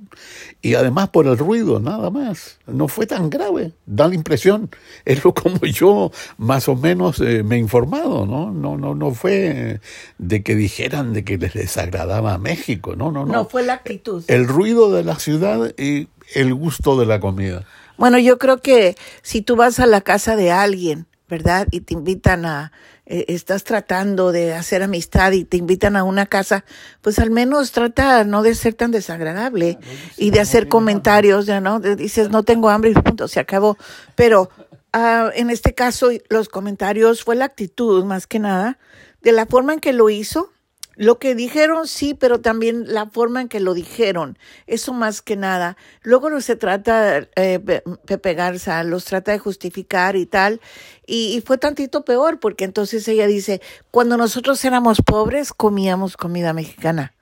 Y 0.63 0.75
además 0.75 1.09
por 1.09 1.27
el 1.27 1.39
ruido, 1.39 1.81
nada 1.81 2.11
más. 2.11 2.59
No 2.67 2.89
fue 2.89 3.07
tan 3.07 3.31
grave, 3.31 3.73
da 3.87 4.09
la 4.09 4.15
impresión. 4.15 4.71
Es 5.05 5.25
lo 5.25 5.35
como 5.35 5.61
yo 5.67 6.13
más 6.37 6.69
o 6.69 6.77
menos 6.77 7.21
eh, 7.21 7.43
me 7.43 7.57
he 7.57 7.59
informado, 7.59 8.27
¿no? 8.27 8.51
No, 8.53 8.77
no, 8.77 8.95
no 8.95 9.13
fue 9.13 9.81
de 10.19 10.43
que 10.43 10.55
dijeran 10.55 11.13
de 11.13 11.25
que 11.25 11.39
les 11.39 11.55
desagradaba 11.55 12.35
a 12.35 12.39
México, 12.39 12.95
no, 12.97 13.11
no, 13.11 13.25
no. 13.25 13.33
No, 13.33 13.45
fue 13.47 13.63
la 13.63 13.75
actitud. 13.75 14.23
El 14.29 14.47
ruido 14.47 14.93
de 14.93 15.05
la 15.05 15.19
ciudad 15.19 15.73
y 15.79 16.09
el 16.35 16.55
gusto 16.55 16.99
de 16.99 17.07
la 17.07 17.21
comida. 17.21 17.65
Bueno, 17.97 18.19
yo 18.19 18.39
creo 18.39 18.59
que 18.59 18.97
si 19.23 19.43
tú 19.43 19.57
vas 19.57 19.79
a 19.81 19.87
la 19.87 20.01
casa 20.01 20.37
de 20.37 20.51
alguien, 20.51 21.07
¿verdad? 21.31 21.69
Y 21.71 21.81
te 21.81 21.95
invitan 21.95 22.45
a, 22.45 22.73
eh, 23.07 23.25
estás 23.29 23.65
tratando 23.65 24.33
de 24.33 24.53
hacer 24.53 24.83
amistad 24.83 25.33
y 25.33 25.45
te 25.45 25.57
invitan 25.57 25.97
a 25.97 26.05
una 26.05 26.27
casa, 26.27 26.65
pues 27.01 27.19
al 27.19 27.31
menos 27.31 27.73
trata 27.73 28.25
no 28.25 28.43
de 28.43 28.55
ser 28.55 28.75
tan 28.75 28.91
desagradable 28.91 29.79
y 30.19 30.31
de 30.31 30.41
hacer 30.41 30.69
comentarios, 30.69 31.47
ya 31.47 31.61
no, 31.61 31.81
dices 31.81 32.31
no 32.31 32.43
tengo 32.43 32.69
hambre 32.69 32.91
y 32.91 32.95
punto, 32.95 33.29
se 33.29 33.41
acabó. 33.41 33.79
Pero 34.17 34.51
uh, 34.93 35.31
en 35.35 35.49
este 35.49 35.75
caso 35.75 36.11
los 36.29 36.49
comentarios 36.49 37.25
fue 37.25 37.37
la 37.37 37.47
actitud 37.47 38.05
más 38.05 38.27
que 38.27 38.41
nada, 38.41 38.79
de 39.23 39.33
la 39.33 39.47
forma 39.47 39.73
en 39.73 39.81
que 39.81 39.93
lo 39.93 40.11
hizo, 40.11 40.53
lo 40.97 41.19
que 41.19 41.35
dijeron 41.35 41.87
sí, 41.87 42.15
pero 42.15 42.41
también 42.41 42.93
la 42.93 43.07
forma 43.07 43.41
en 43.41 43.49
que 43.49 43.61
lo 43.61 43.75
dijeron, 43.75 44.39
eso 44.67 44.93
más 44.93 45.23
que 45.23 45.37
nada. 45.37 45.77
Luego 46.03 46.31
no 46.31 46.41
se 46.41 46.57
trata, 46.57 47.29
eh, 47.37 47.83
Pepe 48.07 48.35
Garza, 48.35 48.83
los 48.85 49.05
trata 49.05 49.33
de 49.33 49.39
justificar 49.39 50.17
y 50.17 50.27
tal, 50.27 50.61
y, 51.07 51.37
y, 51.37 51.41
fue 51.41 51.59
tantito 51.59 52.05
peor, 52.05 52.39
porque 52.39 52.65
entonces 52.65 53.07
ella 53.09 53.27
dice, 53.27 53.61
cuando 53.91 54.17
nosotros 54.17 54.65
éramos 54.65 55.01
pobres, 55.05 55.53
comíamos 55.53 56.17
comida 56.17 56.53
mexicana. 56.53 57.15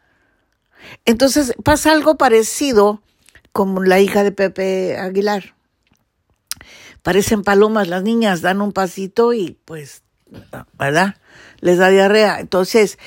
Entonces 1.05 1.55
pasa 1.65 1.93
algo 1.93 2.17
parecido 2.17 3.03
como 3.53 3.83
la 3.83 4.01
hija 4.01 4.23
de 4.23 4.33
Pepe 4.33 4.97
Aguilar. 4.99 5.55
Parecen 7.03 7.43
palomas, 7.43 7.89
las 7.89 8.03
niñas 8.03 8.41
dan 8.43 8.61
un 8.61 8.73
pasito 8.73 9.33
y 9.33 9.59
pues, 9.65 10.03
¿verdad? 10.79 11.17
Les 11.61 11.79
da 11.79 11.89
diarrea. 11.89 12.41
Entonces, 12.41 12.99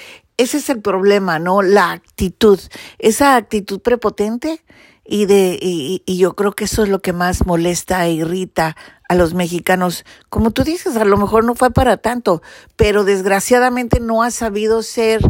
ese 0.42 0.58
es 0.58 0.70
el 0.70 0.82
problema, 0.82 1.40
¿no? 1.40 1.62
La 1.62 1.92
actitud, 1.92 2.60
esa 2.98 3.36
actitud 3.36 3.82
prepotente 3.82 4.64
y 5.06 5.26
de 5.26 5.58
y, 5.62 6.04
y, 6.06 6.18
yo 6.18 6.36
creo 6.36 6.54
que 6.54 6.66
eso 6.66 6.84
es 6.84 6.90
lo 6.90 7.02
que 7.02 7.14
más 7.14 7.46
molesta 7.46 8.06
e 8.06 8.14
irrita 8.14 8.76
a 9.08 9.16
los 9.16 9.34
mexicanos. 9.34 10.06
Como 10.30 10.52
tú 10.52 10.64
dices, 10.64 10.96
a 10.98 11.06
lo 11.06 11.18
mejor 11.18 11.44
no 11.44 11.56
fue 11.56 11.72
para 11.72 11.98
tanto, 11.98 12.42
pero 12.76 13.04
desgraciadamente 13.04 14.00
no 14.00 14.24
ha 14.24 14.32
sabido 14.32 14.84
ser 14.84 15.22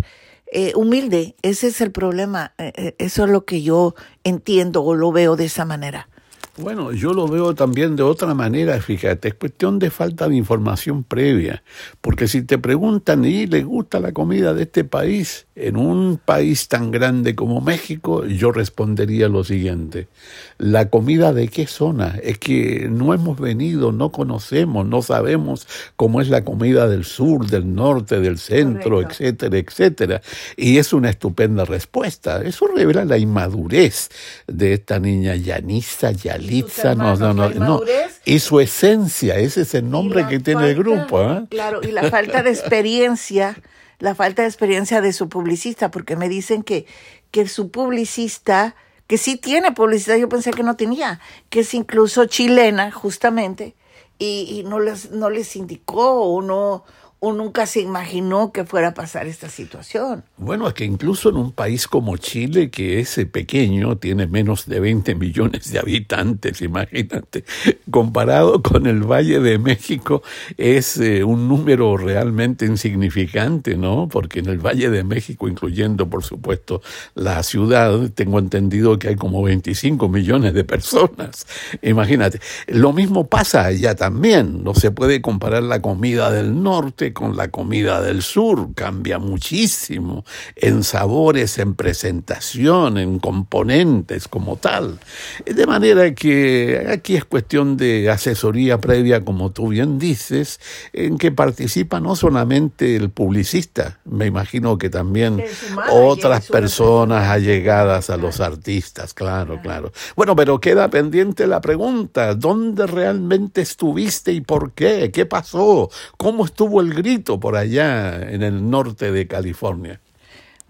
eh, 0.53 0.74
humilde. 0.75 1.36
Ese 1.41 1.68
es 1.68 1.82
el 1.82 1.91
problema. 1.91 2.53
Eh, 2.58 2.74
eh, 2.75 2.96
eso 2.98 3.24
es 3.24 3.30
lo 3.30 3.46
que 3.46 3.62
yo 3.62 3.96
entiendo 4.24 4.84
o 4.84 4.96
lo 4.96 5.12
veo 5.12 5.36
de 5.36 5.46
esa 5.46 5.65
manera. 5.65 6.10
Bueno, 6.58 6.91
yo 6.91 7.13
lo 7.13 7.29
veo 7.29 7.55
también 7.55 7.96
de 7.96 8.03
otra 8.03 8.34
manera, 8.34 8.81
fíjate, 8.81 9.29
es 9.29 9.34
cuestión 9.36 9.79
de 9.79 9.89
falta 9.89 10.27
de 10.27 10.36
información 10.36 11.05
previa, 11.05 11.63
porque 12.01 12.27
si 12.27 12.41
te 12.41 12.58
preguntan, 12.58 13.24
¿y 13.24 13.48
le 13.48 13.63
gusta 13.63 14.01
la 14.01 14.12
comida 14.12 14.53
de 14.53 14.63
este 14.63 14.84
país? 14.84 15.48
En 15.55 15.77
un 15.77 16.20
país 16.24 16.67
tan 16.67 16.91
grande 16.91 17.36
como 17.36 17.62
México, 17.62 18.25
yo 18.25 18.51
respondería 18.51 19.29
lo 19.29 19.46
siguiente, 19.46 20.10
¿la 20.58 20.89
comida 20.89 21.31
de 21.31 21.48
qué 21.48 21.67
zona? 21.67 22.20
Es 22.22 22.38
que 22.38 22.89
no 22.91 23.13
hemos 23.13 23.39
venido, 23.39 23.93
no 23.93 24.12
conocemos, 24.12 24.86
no 24.86 25.01
sabemos 25.01 25.67
cómo 25.96 26.20
es 26.20 26.27
la 26.27 26.43
comida 26.43 26.89
del 26.89 27.05
sur, 27.05 27.46
del 27.48 27.74
norte, 27.74 28.20
del 28.20 28.38
centro, 28.38 29.01
etcétera, 29.01 29.58
etcétera. 29.58 30.22
Y 30.58 30.79
es 30.79 30.91
una 30.91 31.12
estupenda 31.12 31.63
respuesta, 31.63 32.41
eso 32.41 32.67
revela 32.67 33.05
la 33.05 33.17
inmadurez 33.17 34.10
de 34.48 34.74
esta 34.74 35.00
niña 35.00 35.38
Yanisa 35.38 36.12
Yalí 36.41 36.65
no, 36.95 37.15
no, 37.15 37.33
no, 37.33 37.50
no. 37.50 37.81
Y 38.25 38.39
su 38.39 38.60
esencia, 38.60 39.38
ese 39.38 39.62
es 39.62 39.74
el 39.74 39.89
nombre 39.89 40.27
que 40.27 40.39
tiene 40.39 40.69
el 40.69 40.75
grupo. 40.75 41.21
¿eh? 41.21 41.45
Claro, 41.50 41.81
y 41.83 41.91
la 41.91 42.10
falta 42.10 42.43
de 42.43 42.50
experiencia, 42.50 43.62
la 44.00 44.15
falta 44.15 44.41
de 44.41 44.48
experiencia 44.48 45.01
de 45.01 45.13
su 45.13 45.29
publicista, 45.29 45.91
porque 45.91 46.15
me 46.15 46.29
dicen 46.29 46.63
que, 46.63 46.86
que 47.31 47.48
su 47.48 47.71
publicista, 47.71 48.75
que 49.07 49.17
sí 49.17 49.38
tiene 49.38 49.71
publicidad, 49.71 50.17
yo 50.17 50.29
pensé 50.29 50.51
que 50.51 50.63
no 50.63 50.75
tenía, 50.75 51.19
que 51.50 51.62
es 51.62 51.74
incluso 51.74 52.25
chilena, 52.25 52.91
justamente, 52.91 53.75
y, 54.19 54.60
y 54.60 54.63
no 54.63 54.79
les, 54.79 55.12
no 55.12 55.29
les 55.29 55.55
indicó 55.55 56.21
o 56.21 56.41
no, 56.41 56.83
o 57.23 57.33
nunca 57.33 57.67
se 57.67 57.81
imaginó 57.81 58.51
que 58.51 58.65
fuera 58.65 58.89
a 58.89 58.93
pasar 58.95 59.27
esta 59.27 59.47
situación. 59.47 60.23
Bueno, 60.37 60.67
es 60.67 60.73
que 60.73 60.85
incluso 60.85 61.29
en 61.29 61.35
un 61.35 61.51
país 61.51 61.87
como 61.87 62.17
Chile, 62.17 62.71
que 62.71 62.99
es 62.99 63.15
pequeño, 63.31 63.95
tiene 63.97 64.25
menos 64.25 64.65
de 64.65 64.79
20 64.79 65.13
millones 65.13 65.71
de 65.71 65.77
habitantes, 65.77 66.63
imagínate, 66.63 67.43
comparado 67.91 68.63
con 68.63 68.87
el 68.87 69.03
Valle 69.03 69.39
de 69.39 69.59
México, 69.59 70.23
es 70.57 70.97
eh, 70.97 71.23
un 71.23 71.47
número 71.47 71.95
realmente 71.95 72.65
insignificante, 72.65 73.77
¿no? 73.77 74.09
Porque 74.11 74.39
en 74.39 74.47
el 74.47 74.57
Valle 74.57 74.89
de 74.89 75.03
México, 75.03 75.47
incluyendo, 75.47 76.09
por 76.09 76.23
supuesto, 76.23 76.81
la 77.13 77.43
ciudad, 77.43 78.09
tengo 78.15 78.39
entendido 78.39 78.97
que 78.97 79.09
hay 79.09 79.15
como 79.15 79.43
25 79.43 80.09
millones 80.09 80.55
de 80.55 80.63
personas. 80.63 81.45
Imagínate. 81.83 82.39
Lo 82.65 82.93
mismo 82.93 83.27
pasa 83.27 83.65
allá 83.65 83.93
también. 83.95 84.63
No 84.63 84.73
se 84.73 84.89
puede 84.89 85.21
comparar 85.21 85.61
la 85.61 85.83
comida 85.83 86.31
del 86.31 86.63
norte 86.63 87.11
con 87.13 87.36
la 87.36 87.50
comida 87.50 88.01
del 88.01 88.22
sur, 88.22 88.74
cambia 88.75 89.20
muchísimo 89.20 90.25
en 90.56 90.84
sabores, 90.84 91.58
en 91.58 91.75
presentación, 91.75 92.98
en 92.98 93.20
componentes 93.20 94.27
como 94.27 94.58
tal. 94.58 95.00
De 95.46 95.65
manera 95.65 96.13
que 96.13 96.88
aquí 96.91 97.15
es 97.15 97.25
cuestión 97.25 97.77
de 97.77 98.10
asesoría 98.10 98.80
previa, 98.80 99.24
como 99.24 99.51
tú 99.51 99.70
bien 99.70 100.00
dices, 100.00 100.60
en 100.94 101.18
que 101.18 101.32
participa 101.32 102.00
no 102.00 102.15
solamente 102.15 102.96
el 102.96 103.10
publicista, 103.10 104.00
me 104.06 104.25
imagino 104.25 104.77
que 104.77 104.89
también 104.89 105.44
otras 105.91 106.48
personas 106.48 107.30
allegadas 107.30 108.10
a 108.10 108.18
los 108.18 108.39
artistas, 108.39 109.13
claro, 109.13 109.60
claro. 109.62 109.91
Bueno, 110.15 110.36
pero 110.36 110.60
queda 110.60 110.89
pendiente 110.89 111.48
la 111.48 111.62
pregunta, 111.62 112.36
¿dónde 112.36 112.88
realmente 112.88 113.62
estuviste 113.62 114.32
y 114.32 114.41
por 114.41 114.74
qué? 114.74 115.12
¿Qué 115.12 115.25
pasó? 115.25 115.89
¿Cómo 116.18 116.46
estuvo 116.46 116.82
el 116.82 116.94
grito 117.01 117.39
por 117.39 117.55
allá 117.55 118.29
en 118.29 118.43
el 118.43 118.70
norte 118.70 119.12
de 119.12 119.27
California? 119.27 120.00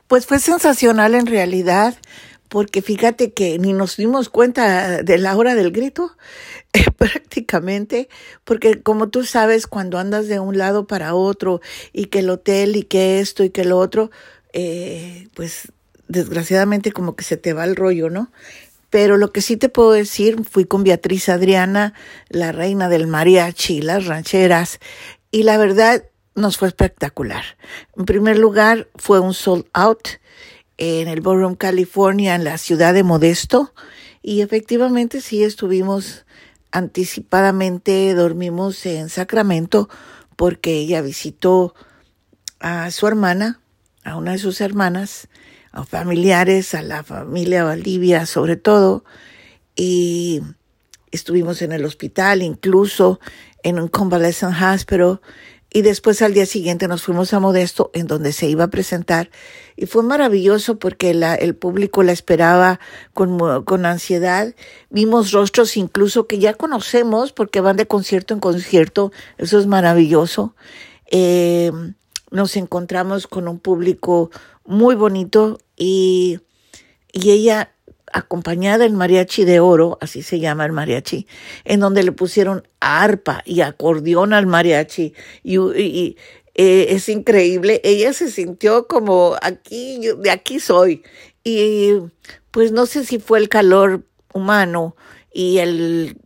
Pues 0.07 0.25
fue 0.25 0.39
sensacional 0.39 1.15
en 1.15 1.25
realidad, 1.25 1.95
porque 2.49 2.81
fíjate 2.81 3.31
que 3.31 3.57
ni 3.59 3.71
nos 3.71 3.95
dimos 3.95 4.27
cuenta 4.27 5.03
de 5.03 5.17
la 5.17 5.37
hora 5.37 5.55
del 5.55 5.71
grito, 5.71 6.17
prácticamente, 6.97 8.09
porque 8.43 8.81
como 8.81 9.09
tú 9.09 9.23
sabes, 9.23 9.67
cuando 9.67 9.99
andas 9.99 10.27
de 10.27 10.39
un 10.39 10.57
lado 10.57 10.85
para 10.85 11.15
otro 11.15 11.61
y 11.93 12.07
que 12.07 12.19
el 12.19 12.29
hotel 12.29 12.75
y 12.75 12.83
que 12.83 13.19
esto 13.19 13.43
y 13.43 13.51
que 13.51 13.63
lo 13.63 13.77
otro, 13.77 14.11
eh, 14.53 15.29
pues 15.33 15.71
desgraciadamente 16.09 16.91
como 16.91 17.15
que 17.15 17.23
se 17.23 17.37
te 17.37 17.53
va 17.53 17.63
el 17.63 17.75
rollo, 17.75 18.09
¿no? 18.09 18.31
Pero 18.89 19.15
lo 19.15 19.31
que 19.31 19.41
sí 19.41 19.55
te 19.55 19.69
puedo 19.69 19.93
decir, 19.93 20.43
fui 20.43 20.65
con 20.65 20.83
Beatriz 20.83 21.29
Adriana, 21.29 21.93
la 22.27 22.51
reina 22.51 22.89
del 22.89 23.07
mariachi, 23.07 23.81
las 23.81 24.05
rancheras, 24.05 24.79
y 25.31 25.43
la 25.43 25.57
verdad 25.57 26.03
nos 26.35 26.57
fue 26.57 26.67
espectacular. 26.67 27.43
En 27.97 28.05
primer 28.05 28.37
lugar, 28.37 28.87
fue 28.95 29.19
un 29.19 29.33
sold 29.33 29.65
out 29.73 30.07
en 30.77 31.07
el 31.07 31.21
Ballroom, 31.21 31.55
California, 31.55 32.35
en 32.35 32.43
la 32.43 32.57
ciudad 32.57 32.93
de 32.93 33.03
Modesto, 33.03 33.73
y 34.21 34.41
efectivamente 34.41 35.21
sí 35.21 35.43
estuvimos 35.43 36.25
anticipadamente, 36.71 38.13
dormimos 38.13 38.85
en 38.85 39.09
Sacramento, 39.09 39.89
porque 40.35 40.77
ella 40.77 41.01
visitó 41.01 41.75
a 42.59 42.89
su 42.91 43.07
hermana, 43.07 43.59
a 44.03 44.15
una 44.15 44.31
de 44.31 44.37
sus 44.37 44.61
hermanas, 44.61 45.27
a 45.71 45.83
familiares, 45.83 46.73
a 46.73 46.81
la 46.81 47.03
familia 47.03 47.63
Valdivia 47.63 48.25
sobre 48.25 48.55
todo, 48.55 49.03
y 49.75 50.41
estuvimos 51.11 51.61
en 51.61 51.71
el 51.71 51.85
hospital, 51.85 52.41
incluso 52.41 53.19
en 53.63 53.79
un 53.79 53.87
convalescent 53.87 54.53
hospital, 54.53 55.21
y 55.73 55.83
después 55.83 56.21
al 56.21 56.33
día 56.33 56.45
siguiente 56.45 56.87
nos 56.87 57.03
fuimos 57.03 57.33
a 57.33 57.39
Modesto, 57.39 57.91
en 57.93 58.05
donde 58.05 58.33
se 58.33 58.47
iba 58.47 58.65
a 58.65 58.69
presentar, 58.69 59.29
y 59.77 59.85
fue 59.85 60.03
maravilloso 60.03 60.77
porque 60.77 61.13
la, 61.13 61.33
el 61.33 61.55
público 61.55 62.03
la 62.03 62.11
esperaba 62.11 62.79
con, 63.13 63.63
con 63.63 63.85
ansiedad. 63.85 64.53
Vimos 64.89 65.31
rostros 65.31 65.77
incluso 65.77 66.27
que 66.27 66.39
ya 66.39 66.53
conocemos 66.53 67.31
porque 67.31 67.61
van 67.61 67.77
de 67.77 67.87
concierto 67.87 68.33
en 68.33 68.41
concierto, 68.41 69.13
eso 69.37 69.59
es 69.59 69.65
maravilloso. 69.65 70.55
Eh, 71.09 71.71
nos 72.31 72.57
encontramos 72.57 73.27
con 73.27 73.47
un 73.47 73.59
público 73.59 74.29
muy 74.65 74.95
bonito 74.95 75.57
y, 75.77 76.39
y 77.13 77.31
ella 77.31 77.73
acompañada 78.13 78.85
en 78.85 78.95
mariachi 78.95 79.45
de 79.45 79.59
oro, 79.59 79.97
así 80.01 80.23
se 80.23 80.39
llama 80.39 80.65
el 80.65 80.71
mariachi, 80.71 81.27
en 81.65 81.79
donde 81.79 82.03
le 82.03 82.11
pusieron 82.11 82.67
arpa 82.79 83.41
y 83.45 83.61
acordeón 83.61 84.33
al 84.33 84.47
mariachi 84.47 85.13
y, 85.43 86.17
eh, 86.53 86.87
es 86.89 87.07
increíble. 87.09 87.81
Ella 87.83 88.13
se 88.13 88.29
sintió 88.29 88.87
como 88.87 89.35
aquí, 89.41 90.01
de 90.17 90.31
aquí 90.31 90.59
soy. 90.59 91.03
Y 91.43 91.93
pues 92.51 92.71
no 92.71 92.85
sé 92.85 93.05
si 93.05 93.19
fue 93.19 93.39
el 93.39 93.49
calor 93.49 94.03
humano 94.33 94.95
y 95.33 95.59
el, 95.59 96.17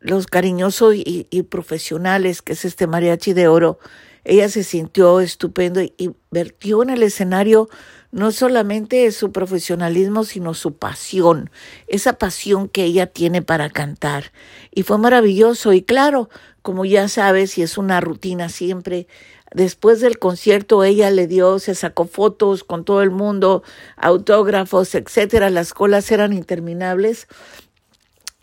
los 0.00 0.26
cariñosos 0.26 0.94
y, 0.94 1.26
y 1.30 1.42
profesionales 1.42 2.42
que 2.42 2.52
es 2.52 2.64
este 2.64 2.86
mariachi 2.86 3.32
de 3.32 3.48
oro. 3.48 3.78
Ella 4.24 4.48
se 4.48 4.62
sintió 4.62 5.20
estupendo 5.20 5.82
y 5.82 6.14
vertió 6.30 6.82
en 6.82 6.90
el 6.90 7.02
escenario 7.02 7.68
no 8.12 8.30
solamente 8.30 9.10
su 9.10 9.32
profesionalismo, 9.32 10.24
sino 10.24 10.52
su 10.54 10.76
pasión, 10.76 11.50
esa 11.88 12.12
pasión 12.12 12.68
que 12.68 12.84
ella 12.84 13.06
tiene 13.06 13.40
para 13.42 13.70
cantar. 13.70 14.32
Y 14.70 14.82
fue 14.82 14.98
maravilloso. 14.98 15.72
Y 15.72 15.82
claro, 15.82 16.28
como 16.60 16.84
ya 16.84 17.08
sabes, 17.08 17.56
y 17.56 17.62
es 17.62 17.78
una 17.78 18.00
rutina 18.02 18.50
siempre, 18.50 19.08
después 19.54 20.00
del 20.00 20.18
concierto 20.18 20.84
ella 20.84 21.10
le 21.10 21.26
dio, 21.26 21.58
se 21.58 21.74
sacó 21.74 22.04
fotos 22.04 22.64
con 22.64 22.84
todo 22.84 23.02
el 23.02 23.10
mundo, 23.10 23.62
autógrafos, 23.96 24.94
etcétera. 24.94 25.48
Las 25.48 25.72
colas 25.72 26.10
eran 26.12 26.34
interminables 26.34 27.28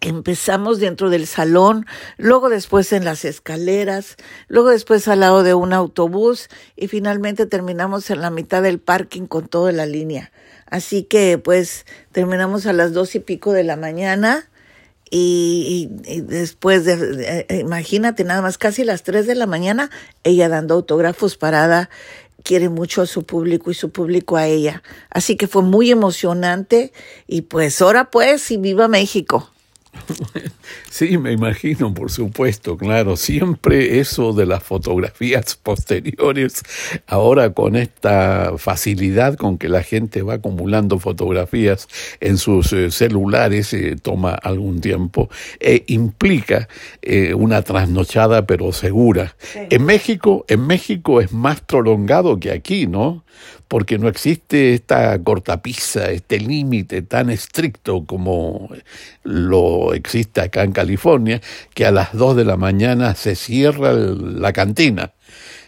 Empezamos 0.01 0.79
dentro 0.79 1.09
del 1.09 1.27
salón, 1.27 1.85
luego 2.17 2.49
después 2.49 2.93
en 2.93 3.03
las 3.03 3.25
escaleras, 3.25 4.15
luego 4.47 4.69
después 4.69 5.07
al 5.09 5.19
lado 5.19 5.43
de 5.43 5.53
un 5.53 5.73
autobús 5.73 6.47
y 6.77 6.87
finalmente 6.87 7.45
terminamos 7.45 8.09
en 8.09 8.21
la 8.21 8.29
mitad 8.29 8.63
del 8.63 8.79
parking 8.79 9.25
con 9.25 9.49
toda 9.49 9.73
la 9.73 9.85
línea. 9.85 10.31
Así 10.67 11.03
que 11.03 11.37
pues 11.37 11.85
terminamos 12.13 12.65
a 12.65 12.71
las 12.71 12.93
dos 12.93 13.13
y 13.15 13.19
pico 13.19 13.51
de 13.51 13.65
la 13.65 13.75
mañana 13.75 14.49
y, 15.11 15.89
después 15.91 16.85
de, 16.85 17.45
imagínate 17.59 18.23
nada 18.23 18.41
más 18.41 18.57
casi 18.57 18.83
las 18.83 19.03
tres 19.03 19.27
de 19.27 19.35
la 19.35 19.47
mañana 19.47 19.89
ella 20.23 20.47
dando 20.47 20.75
autógrafos 20.75 21.35
parada 21.35 21.89
quiere 22.43 22.69
mucho 22.69 23.01
a 23.01 23.05
su 23.05 23.23
público 23.23 23.69
y 23.69 23.73
su 23.73 23.89
público 23.91 24.37
a 24.37 24.47
ella. 24.47 24.81
Así 25.09 25.35
que 25.35 25.47
fue 25.47 25.63
muy 25.63 25.91
emocionante 25.91 26.93
y 27.27 27.41
pues 27.41 27.81
ahora 27.81 28.11
pues 28.11 28.49
y 28.51 28.57
viva 28.57 28.87
México. 28.87 29.51
Sí, 30.89 31.17
me 31.17 31.31
imagino, 31.31 31.93
por 31.93 32.11
supuesto, 32.11 32.77
claro. 32.77 33.15
Siempre 33.15 33.99
eso 33.99 34.33
de 34.33 34.45
las 34.45 34.63
fotografías 34.63 35.55
posteriores, 35.63 36.63
ahora 37.07 37.53
con 37.53 37.75
esta 37.75 38.53
facilidad 38.57 39.35
con 39.35 39.57
que 39.57 39.69
la 39.69 39.83
gente 39.83 40.21
va 40.21 40.35
acumulando 40.35 40.99
fotografías 40.99 41.87
en 42.19 42.37
sus 42.37 42.73
eh, 42.73 42.91
celulares, 42.91 43.73
eh, 43.73 43.95
toma 44.01 44.31
algún 44.31 44.81
tiempo, 44.81 45.29
e 45.59 45.83
implica 45.87 46.67
eh, 47.01 47.33
una 47.33 47.61
trasnochada 47.61 48.45
pero 48.45 48.71
segura. 48.71 49.35
Sí. 49.39 49.59
En 49.69 49.85
México, 49.85 50.45
en 50.47 50.65
México 50.67 51.21
es 51.21 51.31
más 51.31 51.61
prolongado 51.61 52.39
que 52.39 52.51
aquí, 52.51 52.87
¿no? 52.87 53.23
porque 53.69 53.99
no 53.99 54.07
existe 54.07 54.73
esta 54.73 55.23
cortapisa, 55.23 56.11
este 56.11 56.39
límite 56.39 57.03
tan 57.03 57.29
estricto 57.29 58.03
como 58.03 58.69
lo 59.23 59.88
existe 59.93 60.41
acá 60.41 60.63
en 60.63 60.71
California, 60.71 61.41
que 61.73 61.85
a 61.85 61.91
las 61.91 62.13
dos 62.13 62.35
de 62.35 62.45
la 62.45 62.57
mañana 62.57 63.15
se 63.15 63.35
cierra 63.35 63.93
la 63.93 64.53
cantina 64.53 65.13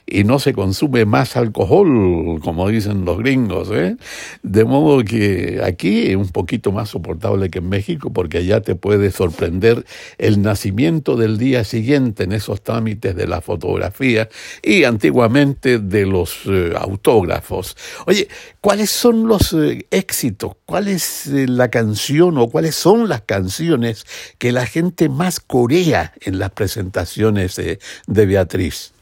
y 0.05 0.23
no 0.23 0.39
se 0.39 0.53
consume 0.53 1.05
más 1.05 1.37
alcohol, 1.37 2.39
como 2.41 2.67
dicen 2.69 3.05
los 3.05 3.17
gringos. 3.17 3.69
¿eh? 3.71 3.97
De 4.43 4.65
modo 4.65 5.03
que 5.03 5.61
aquí 5.63 6.07
es 6.07 6.15
un 6.15 6.29
poquito 6.29 6.71
más 6.71 6.89
soportable 6.89 7.49
que 7.49 7.59
en 7.59 7.69
México, 7.69 8.11
porque 8.11 8.39
allá 8.39 8.61
te 8.61 8.75
puede 8.75 9.11
sorprender 9.11 9.85
el 10.17 10.41
nacimiento 10.41 11.15
del 11.15 11.37
día 11.37 11.63
siguiente 11.63 12.23
en 12.23 12.33
esos 12.33 12.61
trámites 12.61 13.15
de 13.15 13.27
la 13.27 13.41
fotografía 13.41 14.29
y 14.61 14.83
antiguamente 14.83 15.79
de 15.79 16.05
los 16.05 16.41
eh, 16.45 16.73
autógrafos. 16.75 17.77
Oye, 18.05 18.27
¿cuáles 18.59 18.89
son 18.89 19.27
los 19.27 19.53
eh, 19.53 19.85
éxitos? 19.91 20.53
¿Cuál 20.65 20.87
es 20.87 21.27
eh, 21.27 21.47
la 21.47 21.69
canción 21.69 22.37
o 22.37 22.49
cuáles 22.49 22.75
son 22.75 23.07
las 23.07 23.21
canciones 23.21 24.05
que 24.37 24.51
la 24.51 24.65
gente 24.65 25.09
más 25.09 25.39
corea 25.39 26.13
en 26.21 26.39
las 26.39 26.51
presentaciones 26.51 27.55
de 27.55 28.25
Beatriz? 28.25 28.93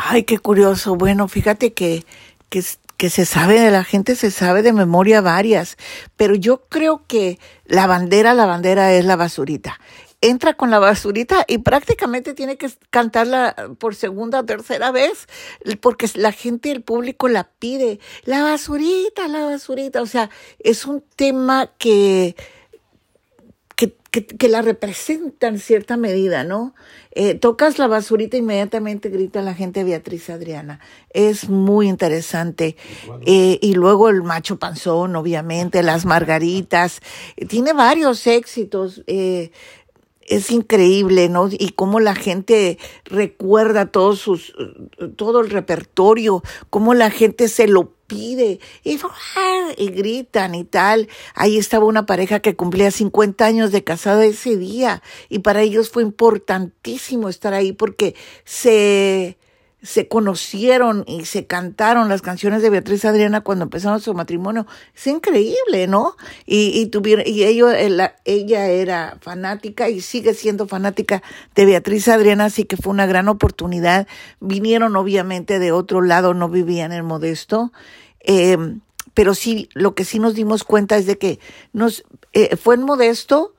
Ay, 0.00 0.22
qué 0.22 0.38
curioso. 0.38 0.94
Bueno, 0.94 1.26
fíjate 1.26 1.72
que, 1.72 2.04
que, 2.50 2.62
que 2.96 3.10
se 3.10 3.26
sabe 3.26 3.58
de 3.58 3.72
la 3.72 3.82
gente, 3.82 4.14
se 4.14 4.30
sabe 4.30 4.62
de 4.62 4.72
memoria 4.72 5.20
varias, 5.20 5.76
pero 6.16 6.36
yo 6.36 6.68
creo 6.68 7.02
que 7.08 7.40
la 7.64 7.88
bandera, 7.88 8.32
la 8.32 8.46
bandera 8.46 8.92
es 8.94 9.04
la 9.04 9.16
basurita. 9.16 9.80
Entra 10.20 10.54
con 10.54 10.70
la 10.70 10.78
basurita 10.78 11.44
y 11.48 11.58
prácticamente 11.58 12.32
tiene 12.32 12.56
que 12.56 12.70
cantarla 12.90 13.56
por 13.80 13.96
segunda 13.96 14.38
o 14.38 14.44
tercera 14.44 14.92
vez, 14.92 15.26
porque 15.80 16.08
la 16.14 16.30
gente, 16.30 16.70
el 16.70 16.82
público 16.82 17.26
la 17.26 17.50
pide. 17.58 17.98
La 18.22 18.44
basurita, 18.44 19.26
la 19.26 19.46
basurita. 19.46 20.00
O 20.00 20.06
sea, 20.06 20.30
es 20.60 20.86
un 20.86 21.02
tema 21.16 21.72
que, 21.76 22.36
que, 24.26 24.48
la 24.48 24.62
representa 24.62 25.48
en 25.48 25.58
cierta 25.58 25.96
medida, 25.96 26.44
¿no? 26.44 26.74
Eh, 27.12 27.34
tocas 27.34 27.78
la 27.78 27.86
basurita, 27.86 28.36
inmediatamente 28.36 29.08
grita 29.08 29.42
la 29.42 29.54
gente 29.54 29.84
Beatriz 29.84 30.30
Adriana. 30.30 30.80
Es 31.10 31.48
muy 31.48 31.88
interesante. 31.88 32.76
Eh, 33.26 33.58
y 33.60 33.74
luego 33.74 34.08
el 34.08 34.22
macho 34.22 34.58
panzón, 34.58 35.16
obviamente, 35.16 35.82
las 35.82 36.04
margaritas. 36.04 37.00
tiene 37.48 37.72
varios 37.72 38.26
éxitos. 38.26 39.02
Eh, 39.06 39.50
es 40.28 40.50
increíble, 40.50 41.28
¿no? 41.28 41.48
Y 41.50 41.70
cómo 41.70 42.00
la 42.00 42.14
gente 42.14 42.78
recuerda 43.04 43.86
todos 43.86 44.18
sus, 44.18 44.54
todo 45.16 45.40
el 45.40 45.50
repertorio, 45.50 46.42
cómo 46.70 46.94
la 46.94 47.10
gente 47.10 47.48
se 47.48 47.66
lo 47.66 47.94
pide 48.06 48.58
y, 48.84 48.98
y 49.76 49.88
gritan 49.90 50.54
y 50.54 50.64
tal. 50.64 51.08
Ahí 51.34 51.58
estaba 51.58 51.86
una 51.86 52.06
pareja 52.06 52.40
que 52.40 52.56
cumplía 52.56 52.90
50 52.90 53.44
años 53.44 53.72
de 53.72 53.84
casada 53.84 54.24
ese 54.24 54.56
día 54.56 55.02
y 55.28 55.40
para 55.40 55.62
ellos 55.62 55.90
fue 55.90 56.02
importantísimo 56.02 57.28
estar 57.28 57.54
ahí 57.54 57.72
porque 57.72 58.14
se 58.44 59.37
se 59.82 60.08
conocieron 60.08 61.04
y 61.06 61.24
se 61.24 61.46
cantaron 61.46 62.08
las 62.08 62.22
canciones 62.22 62.62
de 62.62 62.70
Beatriz 62.70 63.04
Adriana 63.04 63.42
cuando 63.42 63.64
empezaron 63.64 64.00
su 64.00 64.12
matrimonio. 64.14 64.66
Es 64.94 65.06
increíble, 65.06 65.86
¿no? 65.86 66.16
Y, 66.46 66.78
y 66.80 66.86
tuvieron, 66.86 67.24
y 67.26 67.44
ellos, 67.44 67.72
ella 68.24 68.66
era 68.66 69.18
fanática 69.20 69.88
y 69.88 70.00
sigue 70.00 70.34
siendo 70.34 70.66
fanática 70.66 71.22
de 71.54 71.64
Beatriz 71.66 72.08
Adriana, 72.08 72.46
así 72.46 72.64
que 72.64 72.76
fue 72.76 72.92
una 72.92 73.06
gran 73.06 73.28
oportunidad. 73.28 74.08
Vinieron 74.40 74.96
obviamente 74.96 75.58
de 75.58 75.72
otro 75.72 76.02
lado, 76.02 76.34
no 76.34 76.48
vivían 76.48 76.92
en 76.92 77.04
Modesto. 77.04 77.72
Eh, 78.20 78.56
pero 79.18 79.34
sí, 79.34 79.68
lo 79.74 79.96
que 79.96 80.04
sí 80.04 80.20
nos 80.20 80.34
dimos 80.34 80.62
cuenta 80.62 80.96
es 80.96 81.06
de 81.06 81.18
que 81.18 81.40
nos 81.72 82.04
eh, 82.32 82.56
fue 82.56 82.76
en 82.76 82.84
modesto, 82.84 83.52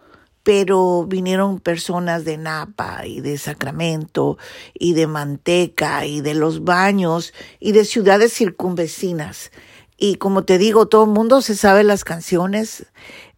pero 0.49 1.05
vinieron 1.05 1.59
personas 1.59 2.25
de 2.25 2.35
Napa 2.35 3.05
y 3.05 3.21
de 3.21 3.37
Sacramento 3.37 4.39
y 4.73 4.95
de 4.95 5.05
Manteca 5.05 6.07
y 6.07 6.21
de 6.21 6.33
los 6.33 6.63
baños 6.63 7.35
y 7.59 7.71
de 7.71 7.85
ciudades 7.85 8.33
circunvecinas. 8.33 9.51
Y 9.95 10.15
como 10.15 10.45
te 10.45 10.57
digo, 10.57 10.87
todo 10.87 11.03
el 11.03 11.11
mundo 11.11 11.43
se 11.43 11.53
sabe 11.53 11.83
las 11.83 12.03
canciones, 12.03 12.87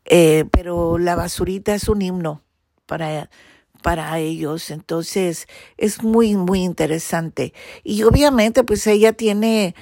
eh, 0.06 0.46
pero 0.54 0.98
la 1.00 1.18
basurita 1.18 1.76
es 1.76 1.90
un 1.90 2.02
himno 2.02 2.44
para, 2.86 3.30
para 3.82 4.18
ellos. 4.18 4.72
Entonces 4.72 5.50
es 5.76 6.04
muy, 6.04 6.38
muy 6.38 6.64
interesante. 6.64 7.54
Y 7.84 8.04
obviamente 8.04 8.64
pues 8.64 8.88
ella 8.88 9.12
tiene 9.12 9.76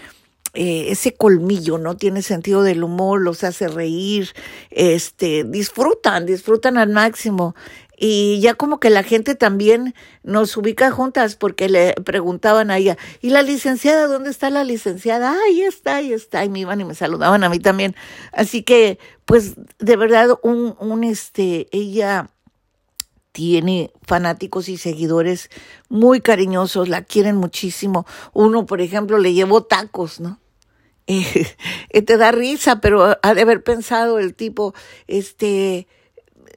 eh, 0.62 0.92
ese 0.92 1.14
colmillo, 1.14 1.78
¿no? 1.78 1.96
Tiene 1.96 2.22
sentido 2.22 2.64
del 2.64 2.84
humor, 2.84 3.22
los 3.22 3.46
hace 3.46 3.70
reír, 3.70 4.34
este, 4.72 5.46
disfrutan, 5.46 6.26
disfrutan 6.26 6.78
al 6.78 6.90
máximo. 6.90 7.56
Y 7.96 8.42
ya 8.42 8.56
como 8.56 8.78
que 8.82 8.90
la 8.90 9.04
gente 9.04 9.36
también 9.36 9.96
nos 10.22 10.58
ubica 10.58 10.92
juntas 10.92 11.38
porque 11.38 11.70
le 11.70 11.94
preguntaban 12.04 12.72
a 12.72 12.78
ella, 12.78 12.98
¿y 13.22 13.30
la 13.30 13.42
licenciada? 13.42 14.08
¿Dónde 14.08 14.32
está 14.32 14.50
la 14.50 14.66
licenciada? 14.66 15.32
Ah, 15.32 15.40
ahí 15.48 15.62
está, 15.62 15.96
ahí 15.96 16.12
está. 16.12 16.44
Y 16.44 16.50
me 16.50 16.60
iban 16.60 16.82
y 16.82 16.84
me 16.84 16.94
saludaban 16.94 17.46
a 17.46 17.50
mí 17.50 17.60
también. 17.60 17.96
Así 18.34 18.62
que, 18.62 19.00
pues, 19.24 19.56
de 19.80 19.96
verdad, 19.96 20.38
un, 20.44 20.76
un 20.82 21.06
este, 21.06 21.70
ella 21.72 22.32
tiene 23.32 23.94
fanáticos 24.02 24.68
y 24.68 24.76
seguidores 24.76 25.50
muy 25.88 26.20
cariñosos, 26.20 26.90
la 26.90 27.04
quieren 27.04 27.38
muchísimo. 27.38 28.06
Uno, 28.34 28.66
por 28.66 28.82
ejemplo, 28.82 29.20
le 29.20 29.34
llevó 29.34 29.64
tacos, 29.64 30.20
¿no? 30.20 30.38
Eh, 31.92 32.04
te 32.04 32.18
da 32.18 32.32
risa, 32.32 32.82
pero 32.82 33.18
ha 33.22 33.34
de 33.34 33.42
haber 33.42 33.64
pensado 33.64 34.20
el 34.20 34.36
tipo, 34.36 34.76
este, 35.08 35.88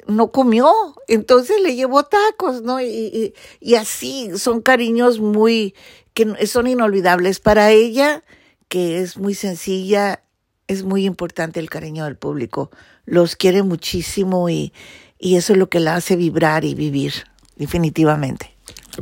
no 0.06 0.30
comió, 0.30 0.70
entonces 1.08 1.60
le 1.62 1.74
llevó 1.74 2.04
tacos, 2.04 2.60
¿no? 2.60 2.78
Y, 2.80 3.32
y, 3.60 3.74
así 3.76 4.30
son 4.36 4.60
cariños 4.60 5.20
muy, 5.20 5.74
que 6.12 6.46
son 6.46 6.66
inolvidables 6.66 7.40
para 7.40 7.70
ella, 7.70 8.24
que 8.68 9.00
es 9.00 9.16
muy 9.16 9.34
sencilla, 9.34 10.22
es 10.66 10.82
muy 10.82 11.06
importante 11.06 11.58
el 11.58 11.70
cariño 11.70 12.04
del 12.04 12.18
público, 12.18 12.70
los 13.06 13.36
quiere 13.36 13.62
muchísimo 13.62 14.50
y, 14.50 14.74
y 15.18 15.36
eso 15.36 15.54
es 15.54 15.58
lo 15.58 15.70
que 15.70 15.80
la 15.80 15.94
hace 15.94 16.14
vibrar 16.14 16.66
y 16.66 16.74
vivir, 16.74 17.24
definitivamente. 17.56 18.51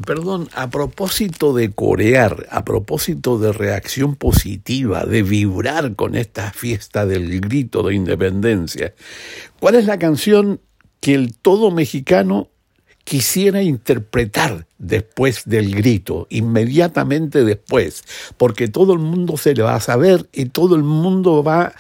Perdón, 0.07 0.49
a 0.55 0.71
propósito 0.71 1.53
de 1.53 1.73
corear, 1.73 2.47
a 2.51 2.65
propósito 2.65 3.39
de 3.39 3.53
reacción 3.53 4.15
positiva, 4.15 5.05
de 5.05 5.25
vibrar 5.25 5.97
con 5.97 6.15
esta 6.15 6.53
fiesta 6.53 7.07
del 7.07 7.41
grito 7.41 7.83
de 7.83 7.95
independencia, 7.95 8.95
¿cuál 9.59 9.75
es 9.75 9.87
la 9.87 9.99
canción 9.99 10.61
que 11.01 11.15
el 11.15 11.35
todo 11.35 11.73
mexicano 11.73 12.51
quisiera 13.05 13.63
interpretar 13.63 14.67
después 14.79 15.43
del 15.47 15.75
grito, 15.75 16.29
inmediatamente 16.31 17.43
después, 17.45 18.05
porque 18.37 18.69
todo 18.69 18.93
el 18.93 19.01
mundo 19.01 19.37
se 19.37 19.55
le 19.55 19.63
va 19.63 19.75
a 19.75 19.81
saber 19.81 20.29
y 20.33 20.47
todo 20.47 20.77
el 20.77 20.85
mundo 20.85 21.43
va 21.43 21.73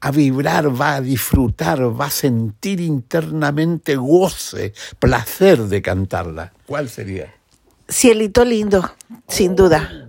a 0.00 0.10
vibrar, 0.10 0.80
va 0.80 0.94
a 0.94 1.00
disfrutar, 1.02 2.00
va 2.00 2.06
a 2.06 2.10
sentir 2.10 2.80
internamente 2.80 3.96
goce, 3.96 4.72
placer 4.98 5.64
de 5.64 5.82
cantarla. 5.82 6.52
¿Cuál 6.64 6.88
sería? 6.88 7.37
Cielito 7.90 8.44
lindo, 8.44 8.90
sin 9.28 9.56
duda. 9.56 10.08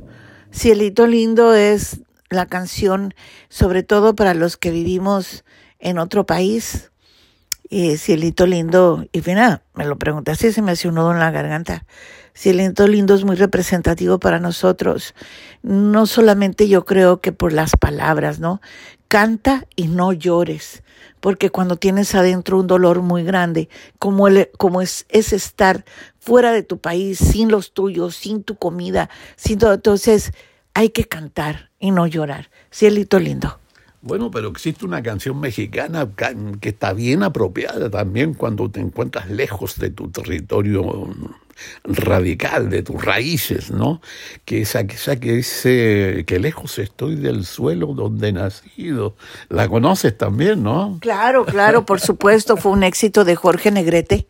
Cielito 0.52 1.08
lindo 1.08 1.54
es 1.54 2.02
la 2.30 2.46
canción, 2.46 3.14
sobre 3.48 3.84
todo 3.84 4.16
para 4.16 4.34
los 4.34 4.58
que 4.58 4.70
vivimos 4.70 5.46
en 5.80 5.98
otro 5.98 6.26
país, 6.26 6.92
y 7.70 7.98
Cielito 7.98 8.48
Lindo, 8.48 9.06
y 9.12 9.22
fina, 9.22 9.62
me 9.76 9.86
lo 9.86 9.98
pregunté 9.98 10.32
así, 10.32 10.52
se 10.52 10.64
me 10.64 10.72
hace 10.72 10.88
un 10.88 10.96
nudo 10.96 11.12
en 11.12 11.20
la 11.20 11.30
garganta. 11.30 11.86
Cielito 12.36 12.88
Lindo 12.88 13.14
es 13.14 13.24
muy 13.24 13.36
representativo 13.36 14.20
para 14.20 14.40
nosotros. 14.40 15.14
No 15.62 16.08
solamente 16.08 16.68
yo 16.68 16.84
creo 16.84 17.22
que 17.22 17.32
por 17.32 17.54
las 17.54 17.72
palabras, 17.80 18.40
¿no? 18.40 18.60
Canta 19.08 19.68
y 19.76 19.88
no 19.88 20.14
llores, 20.14 20.84
porque 21.20 21.52
cuando 21.52 21.76
tienes 21.76 22.16
adentro 22.16 22.60
un 22.60 22.68
dolor 22.68 23.04
muy 23.04 23.24
grande, 23.24 23.70
como, 24.00 24.28
como 24.58 24.82
es, 24.82 25.06
es 25.10 25.32
estar 25.32 25.86
fuera 26.30 26.52
de 26.52 26.62
tu 26.62 26.78
país, 26.78 27.18
sin 27.18 27.50
los 27.50 27.74
tuyos, 27.74 28.16
sin 28.16 28.44
tu 28.44 28.56
comida, 28.56 29.10
sin 29.36 29.58
todo, 29.58 29.74
entonces 29.74 30.32
hay 30.76 30.90
que 30.90 31.06
cantar 31.06 31.72
y 31.80 31.90
no 31.90 32.06
llorar. 32.06 32.52
Cielito 32.72 33.18
Lindo. 33.18 33.58
Bueno, 34.04 34.30
pero 34.30 34.50
existe 34.50 34.86
una 34.86 35.02
canción 35.02 35.40
mexicana 35.40 36.08
que 36.62 36.70
está 36.70 36.94
bien 36.94 37.24
apropiada 37.24 37.90
también 37.90 38.36
cuando 38.36 38.70
te 38.70 38.80
encuentras 38.80 39.28
lejos 39.32 39.80
de 39.80 39.90
tu 39.90 40.12
territorio 40.12 41.10
radical, 41.84 42.70
de 42.70 42.84
tus 42.84 43.04
raíces, 43.04 43.72
¿no? 43.72 44.00
Que 44.46 44.62
esa, 44.62 44.82
esa 44.82 45.20
que 45.20 45.34
dice 45.34 46.26
que 46.28 46.38
lejos 46.38 46.78
estoy 46.78 47.16
del 47.16 47.44
suelo 47.44 47.88
donde 47.88 48.28
he 48.28 48.34
nacido. 48.34 49.16
La 49.50 49.68
conoces 49.68 50.16
también, 50.16 50.62
¿no? 50.62 51.00
Claro, 51.02 51.44
claro, 51.44 51.86
por 51.86 52.00
supuesto. 52.00 52.56
Fue 52.56 52.72
un 52.72 52.84
éxito 52.84 53.26
de 53.26 53.36
Jorge 53.36 53.72
Negrete. 53.72 54.28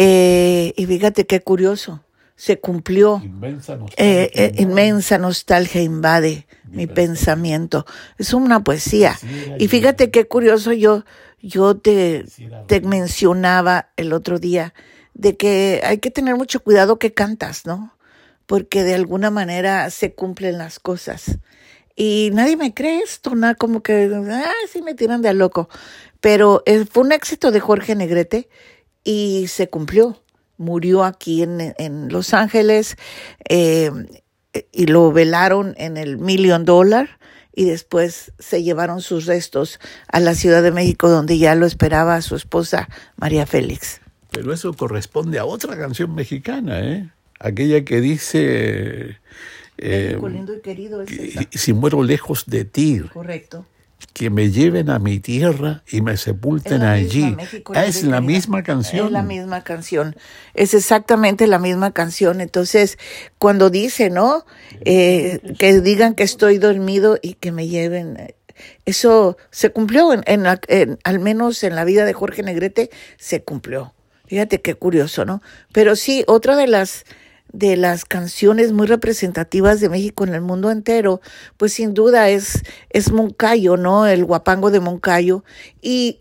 Eh, 0.00 0.74
y 0.76 0.86
fíjate 0.86 1.26
qué 1.26 1.40
curioso 1.40 2.04
se 2.36 2.60
cumplió. 2.60 3.20
Inmensa 3.22 3.76
nostalgia, 3.76 4.22
eh, 4.22 4.30
eh, 4.32 4.52
inmensa 4.58 5.18
nostalgia 5.18 5.82
invade 5.82 6.46
mi, 6.70 6.86
pensamiento. 6.86 7.84
Es 8.16 8.32
una 8.32 8.62
poesía. 8.62 9.18
y 9.58 9.66
fíjate 9.66 10.12
qué 10.12 10.28
curioso, 10.28 10.72
yo, 10.72 11.04
yo 11.42 11.76
te, 11.76 12.24
te 12.68 12.80
mencionaba 12.80 13.88
el 13.96 14.12
otro 14.12 14.38
día 14.38 14.72
de 15.14 15.36
que 15.36 15.82
hay 15.84 15.98
que 15.98 16.12
tener 16.12 16.36
mucho 16.36 16.60
cuidado 16.60 17.00
que 17.00 17.12
cantas, 17.12 17.66
¿no? 17.66 17.92
Porque 18.46 18.84
de 18.84 18.94
alguna 18.94 19.32
manera 19.32 19.90
se 19.90 20.14
cumplen 20.14 20.58
las 20.58 20.78
cosas. 20.78 21.38
Y 21.96 22.30
nadie 22.32 22.56
me 22.56 22.72
cree 22.72 23.00
esto, 23.00 23.34
nada 23.34 23.56
como 23.56 23.82
que, 23.82 24.08
ah, 24.14 24.52
sí 24.72 24.80
me 24.80 24.94
tiran 24.94 25.22
de 25.22 25.30
a 25.30 25.32
loco. 25.32 25.68
Pero 26.20 26.62
eh, 26.66 26.84
fue 26.88 27.02
un 27.02 27.10
éxito 27.10 27.50
de 27.50 27.58
Jorge 27.58 27.96
Negrete 27.96 28.48
y 29.04 29.46
se 29.48 29.68
cumplió 29.68 30.20
murió 30.58 31.04
aquí 31.04 31.42
en, 31.42 31.74
en 31.78 32.08
Los 32.10 32.34
Ángeles 32.34 32.96
eh, 33.48 33.90
y 34.72 34.86
lo 34.86 35.10
velaron 35.12 35.74
en 35.78 35.96
el 35.96 36.18
Million 36.18 36.64
Dollar 36.64 37.18
y 37.54 37.64
después 37.64 38.32
se 38.38 38.62
llevaron 38.62 39.00
sus 39.00 39.26
restos 39.26 39.80
a 40.08 40.20
la 40.20 40.34
Ciudad 40.34 40.62
de 40.62 40.72
México 40.72 41.08
donde 41.08 41.38
ya 41.38 41.54
lo 41.54 41.64
esperaba 41.66 42.20
su 42.20 42.36
esposa 42.36 42.88
María 43.16 43.46
Félix. 43.46 44.00
Pero 44.30 44.52
eso 44.52 44.72
corresponde 44.74 45.38
a 45.38 45.44
otra 45.44 45.76
canción 45.78 46.14
mexicana, 46.14 46.80
¿eh? 46.80 47.08
Aquella 47.40 47.84
que 47.84 48.00
dice... 48.00 49.18
Eh, 49.78 50.18
lindo 50.20 50.56
y 50.56 50.60
querido 50.60 51.04
Si 51.52 51.72
muero 51.72 52.02
lejos 52.02 52.46
de 52.46 52.64
ti. 52.64 53.00
Correcto 53.12 53.64
que 54.12 54.30
me 54.30 54.50
lleven 54.50 54.90
a 54.90 54.98
mi 54.98 55.20
tierra 55.20 55.82
y 55.90 56.00
me 56.02 56.16
sepulten 56.16 56.82
allí. 56.82 57.36
es 57.74 58.04
la 58.04 58.20
misma 58.20 58.62
canción. 58.62 59.06
Es 59.06 59.12
la 59.12 59.22
misma 59.22 59.64
canción. 59.64 60.16
Es 60.54 60.74
exactamente 60.74 61.46
la 61.46 61.58
misma 61.58 61.92
canción. 61.92 62.40
Entonces, 62.40 62.98
cuando 63.38 63.70
dice, 63.70 64.10
¿no? 64.10 64.44
Eh, 64.84 65.40
que 65.58 65.80
digan 65.80 66.14
que 66.14 66.22
estoy 66.22 66.58
dormido 66.58 67.18
y 67.20 67.34
que 67.34 67.52
me 67.52 67.68
lleven. 67.68 68.34
Eso 68.84 69.36
se 69.50 69.70
cumplió, 69.70 70.12
en, 70.12 70.46
al 70.46 71.18
menos 71.20 71.62
en 71.62 71.76
la 71.76 71.84
vida 71.84 72.04
de 72.04 72.12
Jorge 72.12 72.42
Negrete, 72.42 72.90
se 73.18 73.42
cumplió. 73.42 73.94
Fíjate 74.26 74.60
qué 74.60 74.74
curioso, 74.74 75.24
¿no? 75.24 75.42
Pero 75.72 75.96
sí, 75.96 76.24
otra 76.26 76.56
de 76.56 76.66
las 76.66 77.04
de 77.52 77.76
las 77.76 78.04
canciones 78.04 78.72
muy 78.72 78.86
representativas 78.86 79.80
de 79.80 79.88
México 79.88 80.24
en 80.24 80.34
el 80.34 80.40
mundo 80.40 80.70
entero, 80.70 81.20
pues 81.56 81.72
sin 81.72 81.94
duda 81.94 82.28
es, 82.28 82.62
es 82.90 83.10
Moncayo, 83.10 83.76
¿no? 83.76 84.06
El 84.06 84.24
guapango 84.24 84.70
de 84.70 84.80
Moncayo. 84.80 85.44
Y 85.80 86.20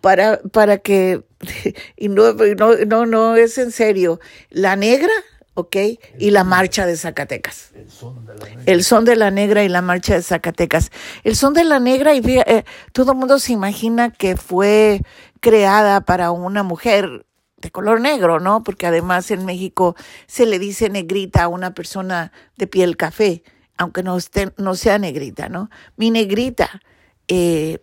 para, 0.00 0.40
para 0.52 0.78
que, 0.78 1.24
y 1.96 2.08
no, 2.08 2.32
no, 2.32 2.76
no, 2.86 3.06
no 3.06 3.36
es 3.36 3.58
en 3.58 3.70
serio, 3.70 4.20
la 4.50 4.76
negra, 4.76 5.12
¿ok? 5.54 5.76
Y 6.18 6.30
la 6.30 6.44
marcha 6.44 6.86
de 6.86 6.96
Zacatecas. 6.96 7.72
El 7.74 7.90
son 7.90 8.24
de 8.24 8.34
la 8.34 8.44
negra. 8.44 8.62
El 8.66 8.84
son 8.84 9.04
de 9.04 9.16
la 9.16 9.30
negra 9.30 9.64
y 9.64 9.68
la 9.68 9.82
marcha 9.82 10.14
de 10.14 10.22
Zacatecas. 10.22 10.90
El 11.24 11.36
son 11.36 11.54
de 11.54 11.64
la 11.64 11.80
negra, 11.80 12.14
y 12.14 12.20
eh, 12.24 12.64
todo 12.92 13.12
el 13.12 13.18
mundo 13.18 13.38
se 13.38 13.52
imagina 13.52 14.10
que 14.10 14.36
fue 14.36 15.02
creada 15.40 16.00
para 16.02 16.30
una 16.30 16.62
mujer 16.62 17.25
de 17.56 17.70
color 17.70 18.00
negro, 18.00 18.40
¿no? 18.40 18.62
Porque 18.62 18.86
además 18.86 19.30
en 19.30 19.44
México 19.44 19.96
se 20.26 20.46
le 20.46 20.58
dice 20.58 20.90
negrita 20.90 21.44
a 21.44 21.48
una 21.48 21.74
persona 21.74 22.32
de 22.56 22.66
piel 22.66 22.96
café, 22.96 23.42
aunque 23.76 24.02
no, 24.02 24.16
esté, 24.16 24.52
no 24.56 24.74
sea 24.74 24.98
negrita, 24.98 25.48
¿no? 25.48 25.70
Mi 25.96 26.10
negrita, 26.10 26.82
eh, 27.28 27.78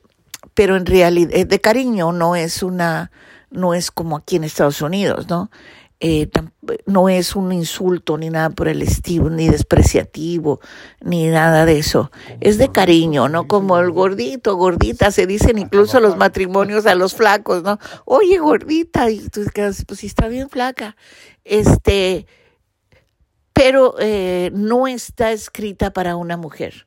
pero 0.53 0.75
en 0.75 0.86
realidad 0.86 1.45
de 1.45 1.62
cariño 1.62 2.12
no 2.12 2.36
es 2.36 2.62
una, 2.62 3.12
no 3.49 3.73
es 3.73 3.91
como 3.91 4.17
aquí 4.17 4.36
en 4.36 4.43
Estados 4.43 4.81
Unidos, 4.81 5.27
¿no? 5.27 5.49
Eh, 6.05 6.29
no 6.85 7.07
es 7.07 7.33
un 7.33 7.53
insulto 7.53 8.17
ni 8.17 8.29
nada 8.29 8.49
por 8.49 8.67
el 8.67 8.81
estilo, 8.81 9.29
ni 9.29 9.47
despreciativo, 9.47 10.59
ni 10.99 11.27
nada 11.27 11.65
de 11.65 11.79
eso. 11.79 12.11
Es 12.41 12.57
de 12.57 12.73
cariño, 12.73 13.29
¿no? 13.29 13.47
Como 13.47 13.79
el 13.79 13.89
gordito, 13.91 14.57
gordita, 14.57 15.11
se 15.11 15.27
dicen 15.27 15.57
incluso 15.57 16.01
los 16.01 16.17
matrimonios 16.17 16.85
a 16.87 16.95
los 16.95 17.15
flacos, 17.15 17.63
¿no? 17.63 17.79
Oye, 18.03 18.37
gordita, 18.39 19.09
y 19.09 19.29
tú 19.29 19.45
quedas, 19.53 19.85
pues 19.87 20.01
si 20.01 20.07
está 20.07 20.27
bien 20.27 20.49
flaca. 20.49 20.97
Este, 21.45 22.27
pero 23.53 23.95
eh, 23.99 24.51
no 24.53 24.87
está 24.87 25.31
escrita 25.31 25.93
para 25.93 26.17
una 26.17 26.35
mujer. 26.35 26.85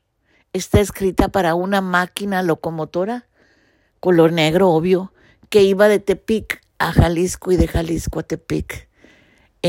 Está 0.53 0.79
escrita 0.79 1.29
para 1.29 1.55
una 1.55 1.81
máquina 1.81 2.43
locomotora, 2.43 3.27
color 3.99 4.31
negro, 4.31 4.69
obvio, 4.69 5.11
que 5.49 5.63
iba 5.63 5.87
de 5.87 5.97
Tepic 5.97 6.61
a 6.77 6.91
Jalisco 6.91 7.51
y 7.51 7.57
de 7.57 7.67
Jalisco 7.67 8.19
a 8.19 8.23
Tepic 8.23 8.86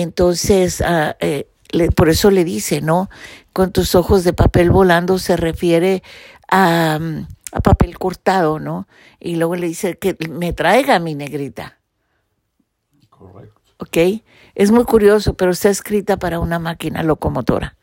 entonces, 0.03 0.83
eh, 1.21 1.47
por 1.95 2.09
eso 2.09 2.31
le 2.31 2.45
dice, 2.45 2.81
¿no? 2.81 3.09
Con 3.53 3.73
tus 3.73 3.95
ojos 3.95 4.25
de 4.25 4.33
papel 4.33 4.71
volando 4.71 5.19
se 5.19 5.37
refiere 5.37 6.03
a, 6.49 6.99
mm, 7.01 7.27
a 7.53 7.61
papel 7.61 7.99
cortado, 7.99 8.59
¿no? 8.59 8.87
Y 9.21 9.37
luego 9.37 9.57
le 9.57 9.67
dice 9.69 9.99
que 9.99 10.17
me 10.29 10.53
traiga 10.53 10.99
mi 10.99 11.15
negrita. 11.15 11.79
Correcto. 13.09 13.61
¿Ok? 13.79 13.97
Es 14.55 14.71
muy 14.71 14.85
curioso, 14.85 15.35
pero 15.35 15.53
está 15.53 15.71
escrita 15.71 16.17
para 16.17 16.41
una 16.41 16.59
máquina 16.59 17.03
locomotora. 17.03 17.78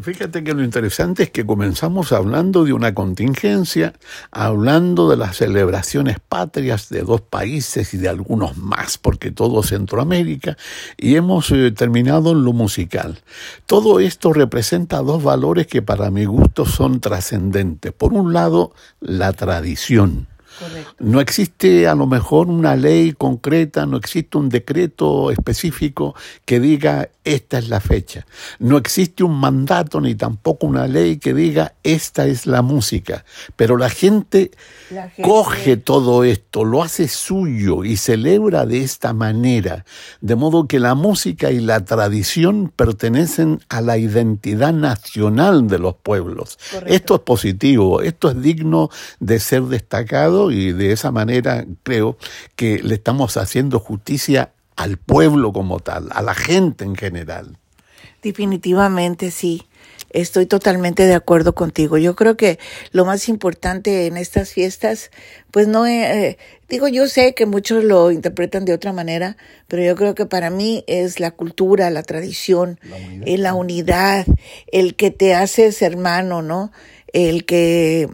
Fíjate 0.00 0.42
que 0.42 0.54
lo 0.54 0.64
interesante 0.64 1.22
es 1.22 1.30
que 1.30 1.46
comenzamos 1.46 2.10
hablando 2.10 2.64
de 2.64 2.72
una 2.72 2.94
contingencia, 2.94 3.94
hablando 4.32 5.08
de 5.08 5.16
las 5.16 5.36
celebraciones 5.36 6.18
patrias 6.18 6.88
de 6.88 7.02
dos 7.02 7.20
países 7.20 7.94
y 7.94 7.98
de 7.98 8.08
algunos 8.08 8.56
más, 8.56 8.98
porque 8.98 9.30
todo 9.30 9.62
Centroamérica, 9.62 10.56
y 10.96 11.14
hemos 11.14 11.50
eh, 11.52 11.70
terminado 11.70 12.32
en 12.32 12.42
lo 12.42 12.52
musical. 12.52 13.20
Todo 13.66 14.00
esto 14.00 14.32
representa 14.32 14.98
dos 14.98 15.22
valores 15.22 15.68
que 15.68 15.80
para 15.80 16.10
mi 16.10 16.24
gusto 16.24 16.66
son 16.66 17.00
trascendentes. 17.00 17.92
Por 17.92 18.14
un 18.14 18.32
lado, 18.32 18.72
la 19.00 19.32
tradición 19.32 20.26
no 20.98 21.20
existe 21.20 21.86
a 21.86 21.94
lo 21.94 22.06
mejor 22.06 22.48
una 22.48 22.76
ley 22.76 23.12
concreta, 23.12 23.86
no 23.86 23.96
existe 23.96 24.38
un 24.38 24.48
decreto 24.48 25.30
específico 25.30 26.14
que 26.44 26.60
diga 26.60 27.08
esta 27.24 27.58
es 27.58 27.68
la 27.68 27.80
fecha. 27.80 28.26
No 28.58 28.76
existe 28.76 29.24
un 29.24 29.38
mandato 29.38 30.00
ni 30.00 30.14
tampoco 30.14 30.66
una 30.66 30.86
ley 30.86 31.16
que 31.16 31.32
diga 31.32 31.74
esta 31.82 32.26
es 32.26 32.46
la 32.46 32.60
música. 32.60 33.24
Pero 33.56 33.78
la 33.78 33.88
gente, 33.88 34.50
coge 35.22 35.78
todo 35.78 36.22
esto, 36.24 36.64
lo 36.64 36.82
hace 36.82 37.08
suyo 37.08 37.82
y 37.84 37.96
celebra 37.96 38.66
de 38.66 38.82
esta 38.82 39.14
manera. 39.14 39.86
De 40.20 40.36
modo 40.36 40.68
que 40.68 40.78
la 40.78 40.94
música 40.94 41.50
y 41.50 41.60
la 41.60 41.84
tradición 41.84 42.70
pertenecen 42.74 43.60
a 43.70 43.80
la 43.80 43.96
identidad 43.96 44.74
nacional 44.74 45.66
de 45.66 45.78
los 45.78 45.94
pueblos. 45.96 46.58
Esto 46.86 47.14
es 47.14 47.20
positivo, 47.22 48.02
esto 48.02 48.30
es 48.30 48.42
digno 48.42 48.90
de 49.18 49.40
ser 49.40 49.62
destacado 49.62 50.43
y 50.50 50.72
de 50.72 50.92
esa 50.92 51.10
manera 51.10 51.64
creo 51.82 52.16
que 52.56 52.82
le 52.82 52.94
estamos 52.94 53.36
haciendo 53.36 53.78
justicia 53.78 54.52
al 54.76 54.96
pueblo 54.96 55.52
como 55.52 55.80
tal, 55.80 56.08
a 56.12 56.22
la 56.22 56.34
gente 56.34 56.84
en 56.84 56.96
general. 56.96 57.58
Definitivamente 58.22 59.30
sí. 59.30 59.62
Estoy 60.08 60.46
totalmente 60.46 61.06
de 61.06 61.14
acuerdo 61.14 61.54
contigo. 61.54 61.98
Yo 61.98 62.14
creo 62.14 62.36
que 62.36 62.58
lo 62.92 63.04
más 63.04 63.28
importante 63.28 64.06
en 64.06 64.16
estas 64.16 64.52
fiestas, 64.52 65.10
pues 65.50 65.66
no, 65.66 65.86
eh, 65.86 66.38
digo, 66.68 66.86
yo 66.88 67.08
sé 67.08 67.34
que 67.34 67.46
muchos 67.46 67.82
lo 67.82 68.12
interpretan 68.12 68.64
de 68.64 68.72
otra 68.72 68.92
manera, 68.92 69.36
pero 69.66 69.82
yo 69.82 69.96
creo 69.96 70.14
que 70.14 70.24
para 70.24 70.50
mí 70.50 70.84
es 70.86 71.18
la 71.18 71.32
cultura, 71.32 71.90
la 71.90 72.04
tradición, 72.04 72.78
la 72.82 72.96
unidad, 72.96 73.26
eh, 73.26 73.38
la 73.38 73.54
unidad 73.54 74.26
el 74.70 74.94
que 74.94 75.10
te 75.10 75.34
haces 75.34 75.82
hermano, 75.82 76.42
¿no? 76.42 76.70
El 77.12 77.44
que 77.44 78.08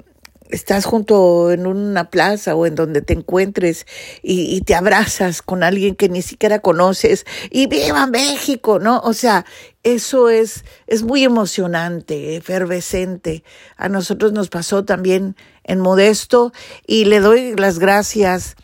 estás 0.52 0.84
junto 0.84 1.50
en 1.50 1.66
una 1.66 2.10
plaza 2.10 2.54
o 2.54 2.66
en 2.66 2.74
donde 2.74 3.02
te 3.02 3.12
encuentres 3.12 3.86
y, 4.22 4.60
te 4.62 4.74
abrazas 4.74 5.42
con 5.42 5.62
alguien 5.62 5.96
que 5.96 6.08
ni 6.08 6.22
siquiera 6.22 6.58
conoces 6.58 7.24
y 7.50 7.66
viva 7.66 8.06
México, 8.06 8.78
¿no? 8.78 9.00
O 9.00 9.12
sea, 9.12 9.46
eso 9.82 10.28
es, 10.28 10.64
es 10.86 11.02
muy 11.02 11.24
emocionante, 11.24 12.36
efervescente. 12.36 13.42
A 13.76 13.88
nosotros 13.88 14.32
nos 14.32 14.48
pasó 14.48 14.84
también 14.84 15.36
en 15.64 15.80
Modesto 15.80 16.52
y 16.86 17.06
le 17.06 17.20
doy 17.20 17.54
las 17.56 17.78
gracias 17.78 18.56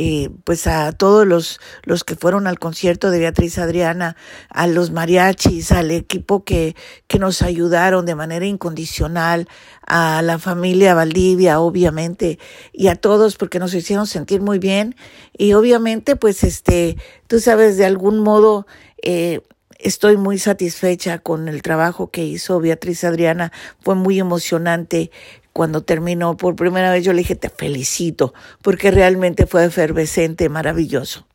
eh, 0.00 0.30
pues 0.44 0.68
a 0.68 0.92
todos 0.92 1.26
los, 1.26 1.58
los 1.82 2.04
que 2.04 2.14
fueron 2.14 2.46
al 2.46 2.60
concierto 2.60 3.10
de 3.10 3.18
Beatriz 3.18 3.58
Adriana, 3.58 4.16
a 4.48 4.68
los 4.68 4.92
mariachis, 4.92 5.72
al 5.72 5.90
equipo 5.90 6.44
que, 6.44 6.76
que 7.08 7.18
nos 7.18 7.42
ayudaron 7.42 8.06
de 8.06 8.14
manera 8.14 8.46
incondicional, 8.46 9.48
a 9.84 10.22
la 10.22 10.38
familia 10.38 10.94
Valdivia, 10.94 11.58
obviamente, 11.58 12.38
y 12.72 12.86
a 12.86 12.94
todos 12.94 13.36
porque 13.36 13.58
nos 13.58 13.74
hicieron 13.74 14.06
sentir 14.06 14.40
muy 14.40 14.60
bien. 14.60 14.94
Y 15.36 15.54
obviamente, 15.54 16.14
pues 16.14 16.44
este, 16.44 16.96
tú 17.26 17.40
sabes, 17.40 17.76
de 17.76 17.84
algún 17.84 18.20
modo, 18.20 18.68
eh, 19.02 19.40
estoy 19.78 20.16
muy 20.16 20.38
satisfecha 20.38 21.18
con 21.18 21.48
el 21.48 21.62
trabajo 21.62 22.10
que 22.10 22.24
hizo 22.24 22.60
Beatriz 22.60 23.04
Adriana. 23.04 23.52
Fue 23.80 23.94
muy 23.94 24.18
emocionante 24.20 25.10
cuando 25.58 25.82
terminó 25.82 26.36
por 26.36 26.54
primera 26.54 26.92
vez, 26.92 27.04
yo 27.04 27.12
le 27.12 27.18
dije, 27.18 27.34
te 27.34 27.50
felicito, 27.50 28.32
porque 28.62 28.92
realmente 28.92 29.44
fue 29.44 29.64
efervescente, 29.64 30.48
maravilloso. 30.48 31.26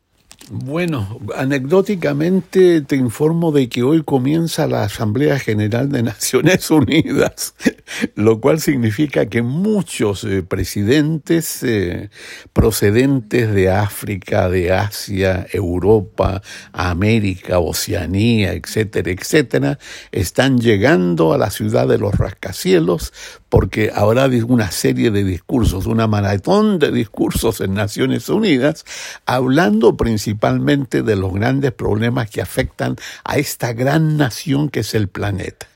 Bueno, 0.50 1.20
anecdóticamente 1.36 2.82
te 2.82 2.96
informo 2.96 3.50
de 3.50 3.70
que 3.70 3.82
hoy 3.82 4.02
comienza 4.02 4.66
la 4.66 4.82
Asamblea 4.82 5.38
General 5.38 5.90
de 5.90 6.02
Naciones 6.02 6.70
Unidas, 6.70 7.54
lo 8.14 8.42
cual 8.42 8.60
significa 8.60 9.24
que 9.26 9.40
muchos 9.40 10.22
eh, 10.24 10.42
presidentes 10.42 11.62
eh, 11.62 12.10
procedentes 12.52 13.54
de 13.54 13.70
África, 13.70 14.50
de 14.50 14.70
Asia, 14.70 15.46
Europa, 15.50 16.42
América, 16.72 17.58
Oceanía, 17.58 18.52
etcétera, 18.52 19.12
etcétera, 19.12 19.78
están 20.12 20.58
llegando 20.58 21.32
a 21.32 21.38
la 21.38 21.50
ciudad 21.50 21.88
de 21.88 21.96
los 21.96 22.18
rascacielos 22.18 23.14
porque 23.48 23.92
habrá 23.94 24.26
una 24.46 24.70
serie 24.72 25.10
de 25.10 25.22
discursos, 25.22 25.86
una 25.86 26.08
maratón 26.08 26.80
de 26.80 26.90
discursos 26.90 27.60
en 27.60 27.72
Naciones 27.72 28.28
Unidas, 28.28 28.84
hablando 29.26 29.96
principalmente 29.96 30.33
de 31.02 31.16
los 31.16 31.32
grandes 31.32 31.72
problemas 31.72 32.30
que 32.30 32.40
afectan 32.40 32.96
a 33.24 33.36
esta 33.36 33.72
gran 33.72 34.16
nación 34.16 34.68
que 34.68 34.80
es 34.80 34.94
el 34.94 35.08
planeta 35.08 35.66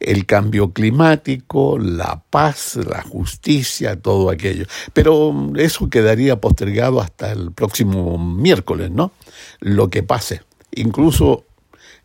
el 0.00 0.26
cambio 0.26 0.72
climático, 0.72 1.78
la 1.78 2.22
paz, 2.30 2.76
la 2.76 3.02
justicia, 3.02 4.00
todo 4.00 4.30
aquello. 4.30 4.66
Pero 4.92 5.34
eso 5.56 5.88
quedaría 5.88 6.40
postergado 6.40 7.00
hasta 7.00 7.32
el 7.32 7.52
próximo 7.52 8.18
miércoles, 8.18 8.90
¿no? 8.90 9.12
Lo 9.60 9.88
que 9.88 10.02
pase. 10.02 10.42
Incluso 10.72 11.44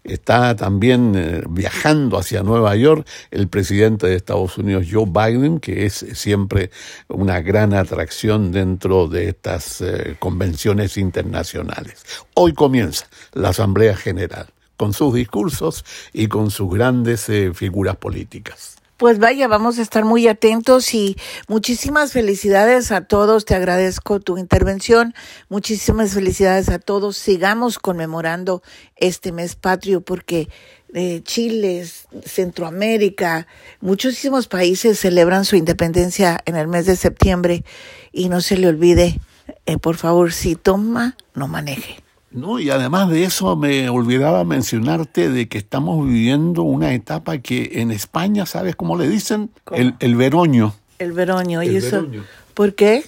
Está 0.03 0.55
también 0.55 1.13
eh, 1.15 1.43
viajando 1.47 2.17
hacia 2.17 2.41
Nueva 2.41 2.75
York 2.75 3.07
el 3.29 3.47
presidente 3.47 4.07
de 4.07 4.15
Estados 4.15 4.57
Unidos, 4.57 4.87
Joe 4.91 5.05
Biden, 5.05 5.59
que 5.59 5.85
es 5.85 6.05
siempre 6.13 6.71
una 7.07 7.41
gran 7.41 7.73
atracción 7.73 8.51
dentro 8.51 9.07
de 9.07 9.29
estas 9.29 9.81
eh, 9.81 10.15
convenciones 10.17 10.97
internacionales. 10.97 12.03
Hoy 12.33 12.53
comienza 12.53 13.07
la 13.33 13.49
Asamblea 13.49 13.95
General 13.95 14.47
con 14.75 14.93
sus 14.93 15.13
discursos 15.13 15.85
y 16.11 16.27
con 16.27 16.49
sus 16.49 16.73
grandes 16.73 17.29
eh, 17.29 17.51
figuras 17.53 17.97
políticas. 17.97 18.70
Pues 19.01 19.17
vaya, 19.17 19.47
vamos 19.47 19.79
a 19.79 19.81
estar 19.81 20.05
muy 20.05 20.27
atentos 20.27 20.93
y 20.93 21.17
muchísimas 21.47 22.11
felicidades 22.11 22.91
a 22.91 23.01
todos. 23.01 23.45
Te 23.45 23.55
agradezco 23.55 24.19
tu 24.19 24.37
intervención. 24.37 25.15
Muchísimas 25.49 26.13
felicidades 26.13 26.69
a 26.69 26.77
todos. 26.77 27.17
Sigamos 27.17 27.79
conmemorando 27.79 28.61
este 28.97 29.31
mes 29.31 29.55
patrio 29.55 30.01
porque 30.01 30.49
eh, 30.93 31.21
Chile, 31.23 31.83
Centroamérica, 32.25 33.47
muchísimos 33.79 34.47
países 34.47 34.99
celebran 34.99 35.45
su 35.45 35.55
independencia 35.55 36.39
en 36.45 36.55
el 36.55 36.67
mes 36.67 36.85
de 36.85 36.95
septiembre 36.95 37.63
y 38.11 38.29
no 38.29 38.39
se 38.39 38.55
le 38.55 38.67
olvide, 38.67 39.19
eh, 39.65 39.79
por 39.79 39.97
favor, 39.97 40.31
si 40.31 40.53
toma, 40.53 41.17
no 41.33 41.47
maneje. 41.47 42.03
No, 42.32 42.60
y 42.60 42.70
además 42.70 43.10
de 43.10 43.26
eso 43.26 43.56
me 43.58 43.89
olvidaba 43.89 44.46
mencionarte 44.46 45.30
de 45.30 45.50
que 45.50 45.58
estamos 45.58 46.06
viviendo 46.08 46.63
una 46.63 46.94
etapa 46.94 47.39
que 47.39 47.72
en 47.82 47.91
España, 47.91 48.46
¿sabes 48.46 48.76
cómo 48.76 48.98
le 48.98 49.10
dicen? 49.10 49.52
El, 49.72 49.96
el 50.00 50.15
veroño. 50.15 50.74
El 50.98 51.12
veroño, 51.12 51.62
¿y 51.62 51.76
eso? 51.76 52.08
¿Por 52.54 52.74
qué? 52.74 53.04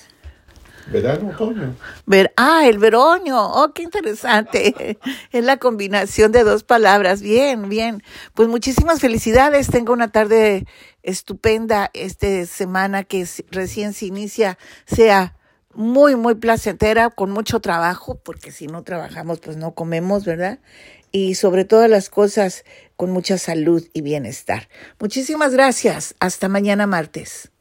Verano, 0.87 1.29
otoño. 1.29 1.75
Ver, 2.05 2.33
ah, 2.35 2.67
el 2.67 2.77
veroño. 2.77 3.39
Oh, 3.39 3.71
qué 3.73 3.83
interesante. 3.83 4.97
es 5.31 5.43
la 5.43 5.57
combinación 5.57 6.31
de 6.31 6.43
dos 6.43 6.63
palabras. 6.63 7.21
Bien, 7.21 7.69
bien. 7.69 8.03
Pues 8.33 8.49
muchísimas 8.49 8.99
felicidades. 8.99 9.67
Tengo 9.67 9.93
una 9.93 10.11
tarde 10.11 10.65
estupenda 11.01 11.89
esta 11.93 12.45
semana 12.45 13.03
que 13.03 13.25
recién 13.51 13.93
se 13.93 14.07
inicia. 14.07 14.57
Sea 14.85 15.35
muy, 15.75 16.15
muy 16.15 16.35
placentera, 16.35 17.09
con 17.09 17.31
mucho 17.31 17.59
trabajo, 17.59 18.15
porque 18.15 18.51
si 18.51 18.67
no 18.67 18.83
trabajamos, 18.83 19.39
pues 19.39 19.57
no 19.57 19.73
comemos, 19.73 20.25
¿verdad? 20.25 20.59
Y 21.11 21.35
sobre 21.35 21.65
todas 21.65 21.89
las 21.89 22.09
cosas, 22.09 22.65
con 22.95 23.11
mucha 23.11 23.37
salud 23.37 23.83
y 23.93 24.01
bienestar. 24.01 24.69
Muchísimas 24.99 25.53
gracias. 25.53 26.15
Hasta 26.19 26.49
mañana 26.49 26.87
martes. 26.87 27.52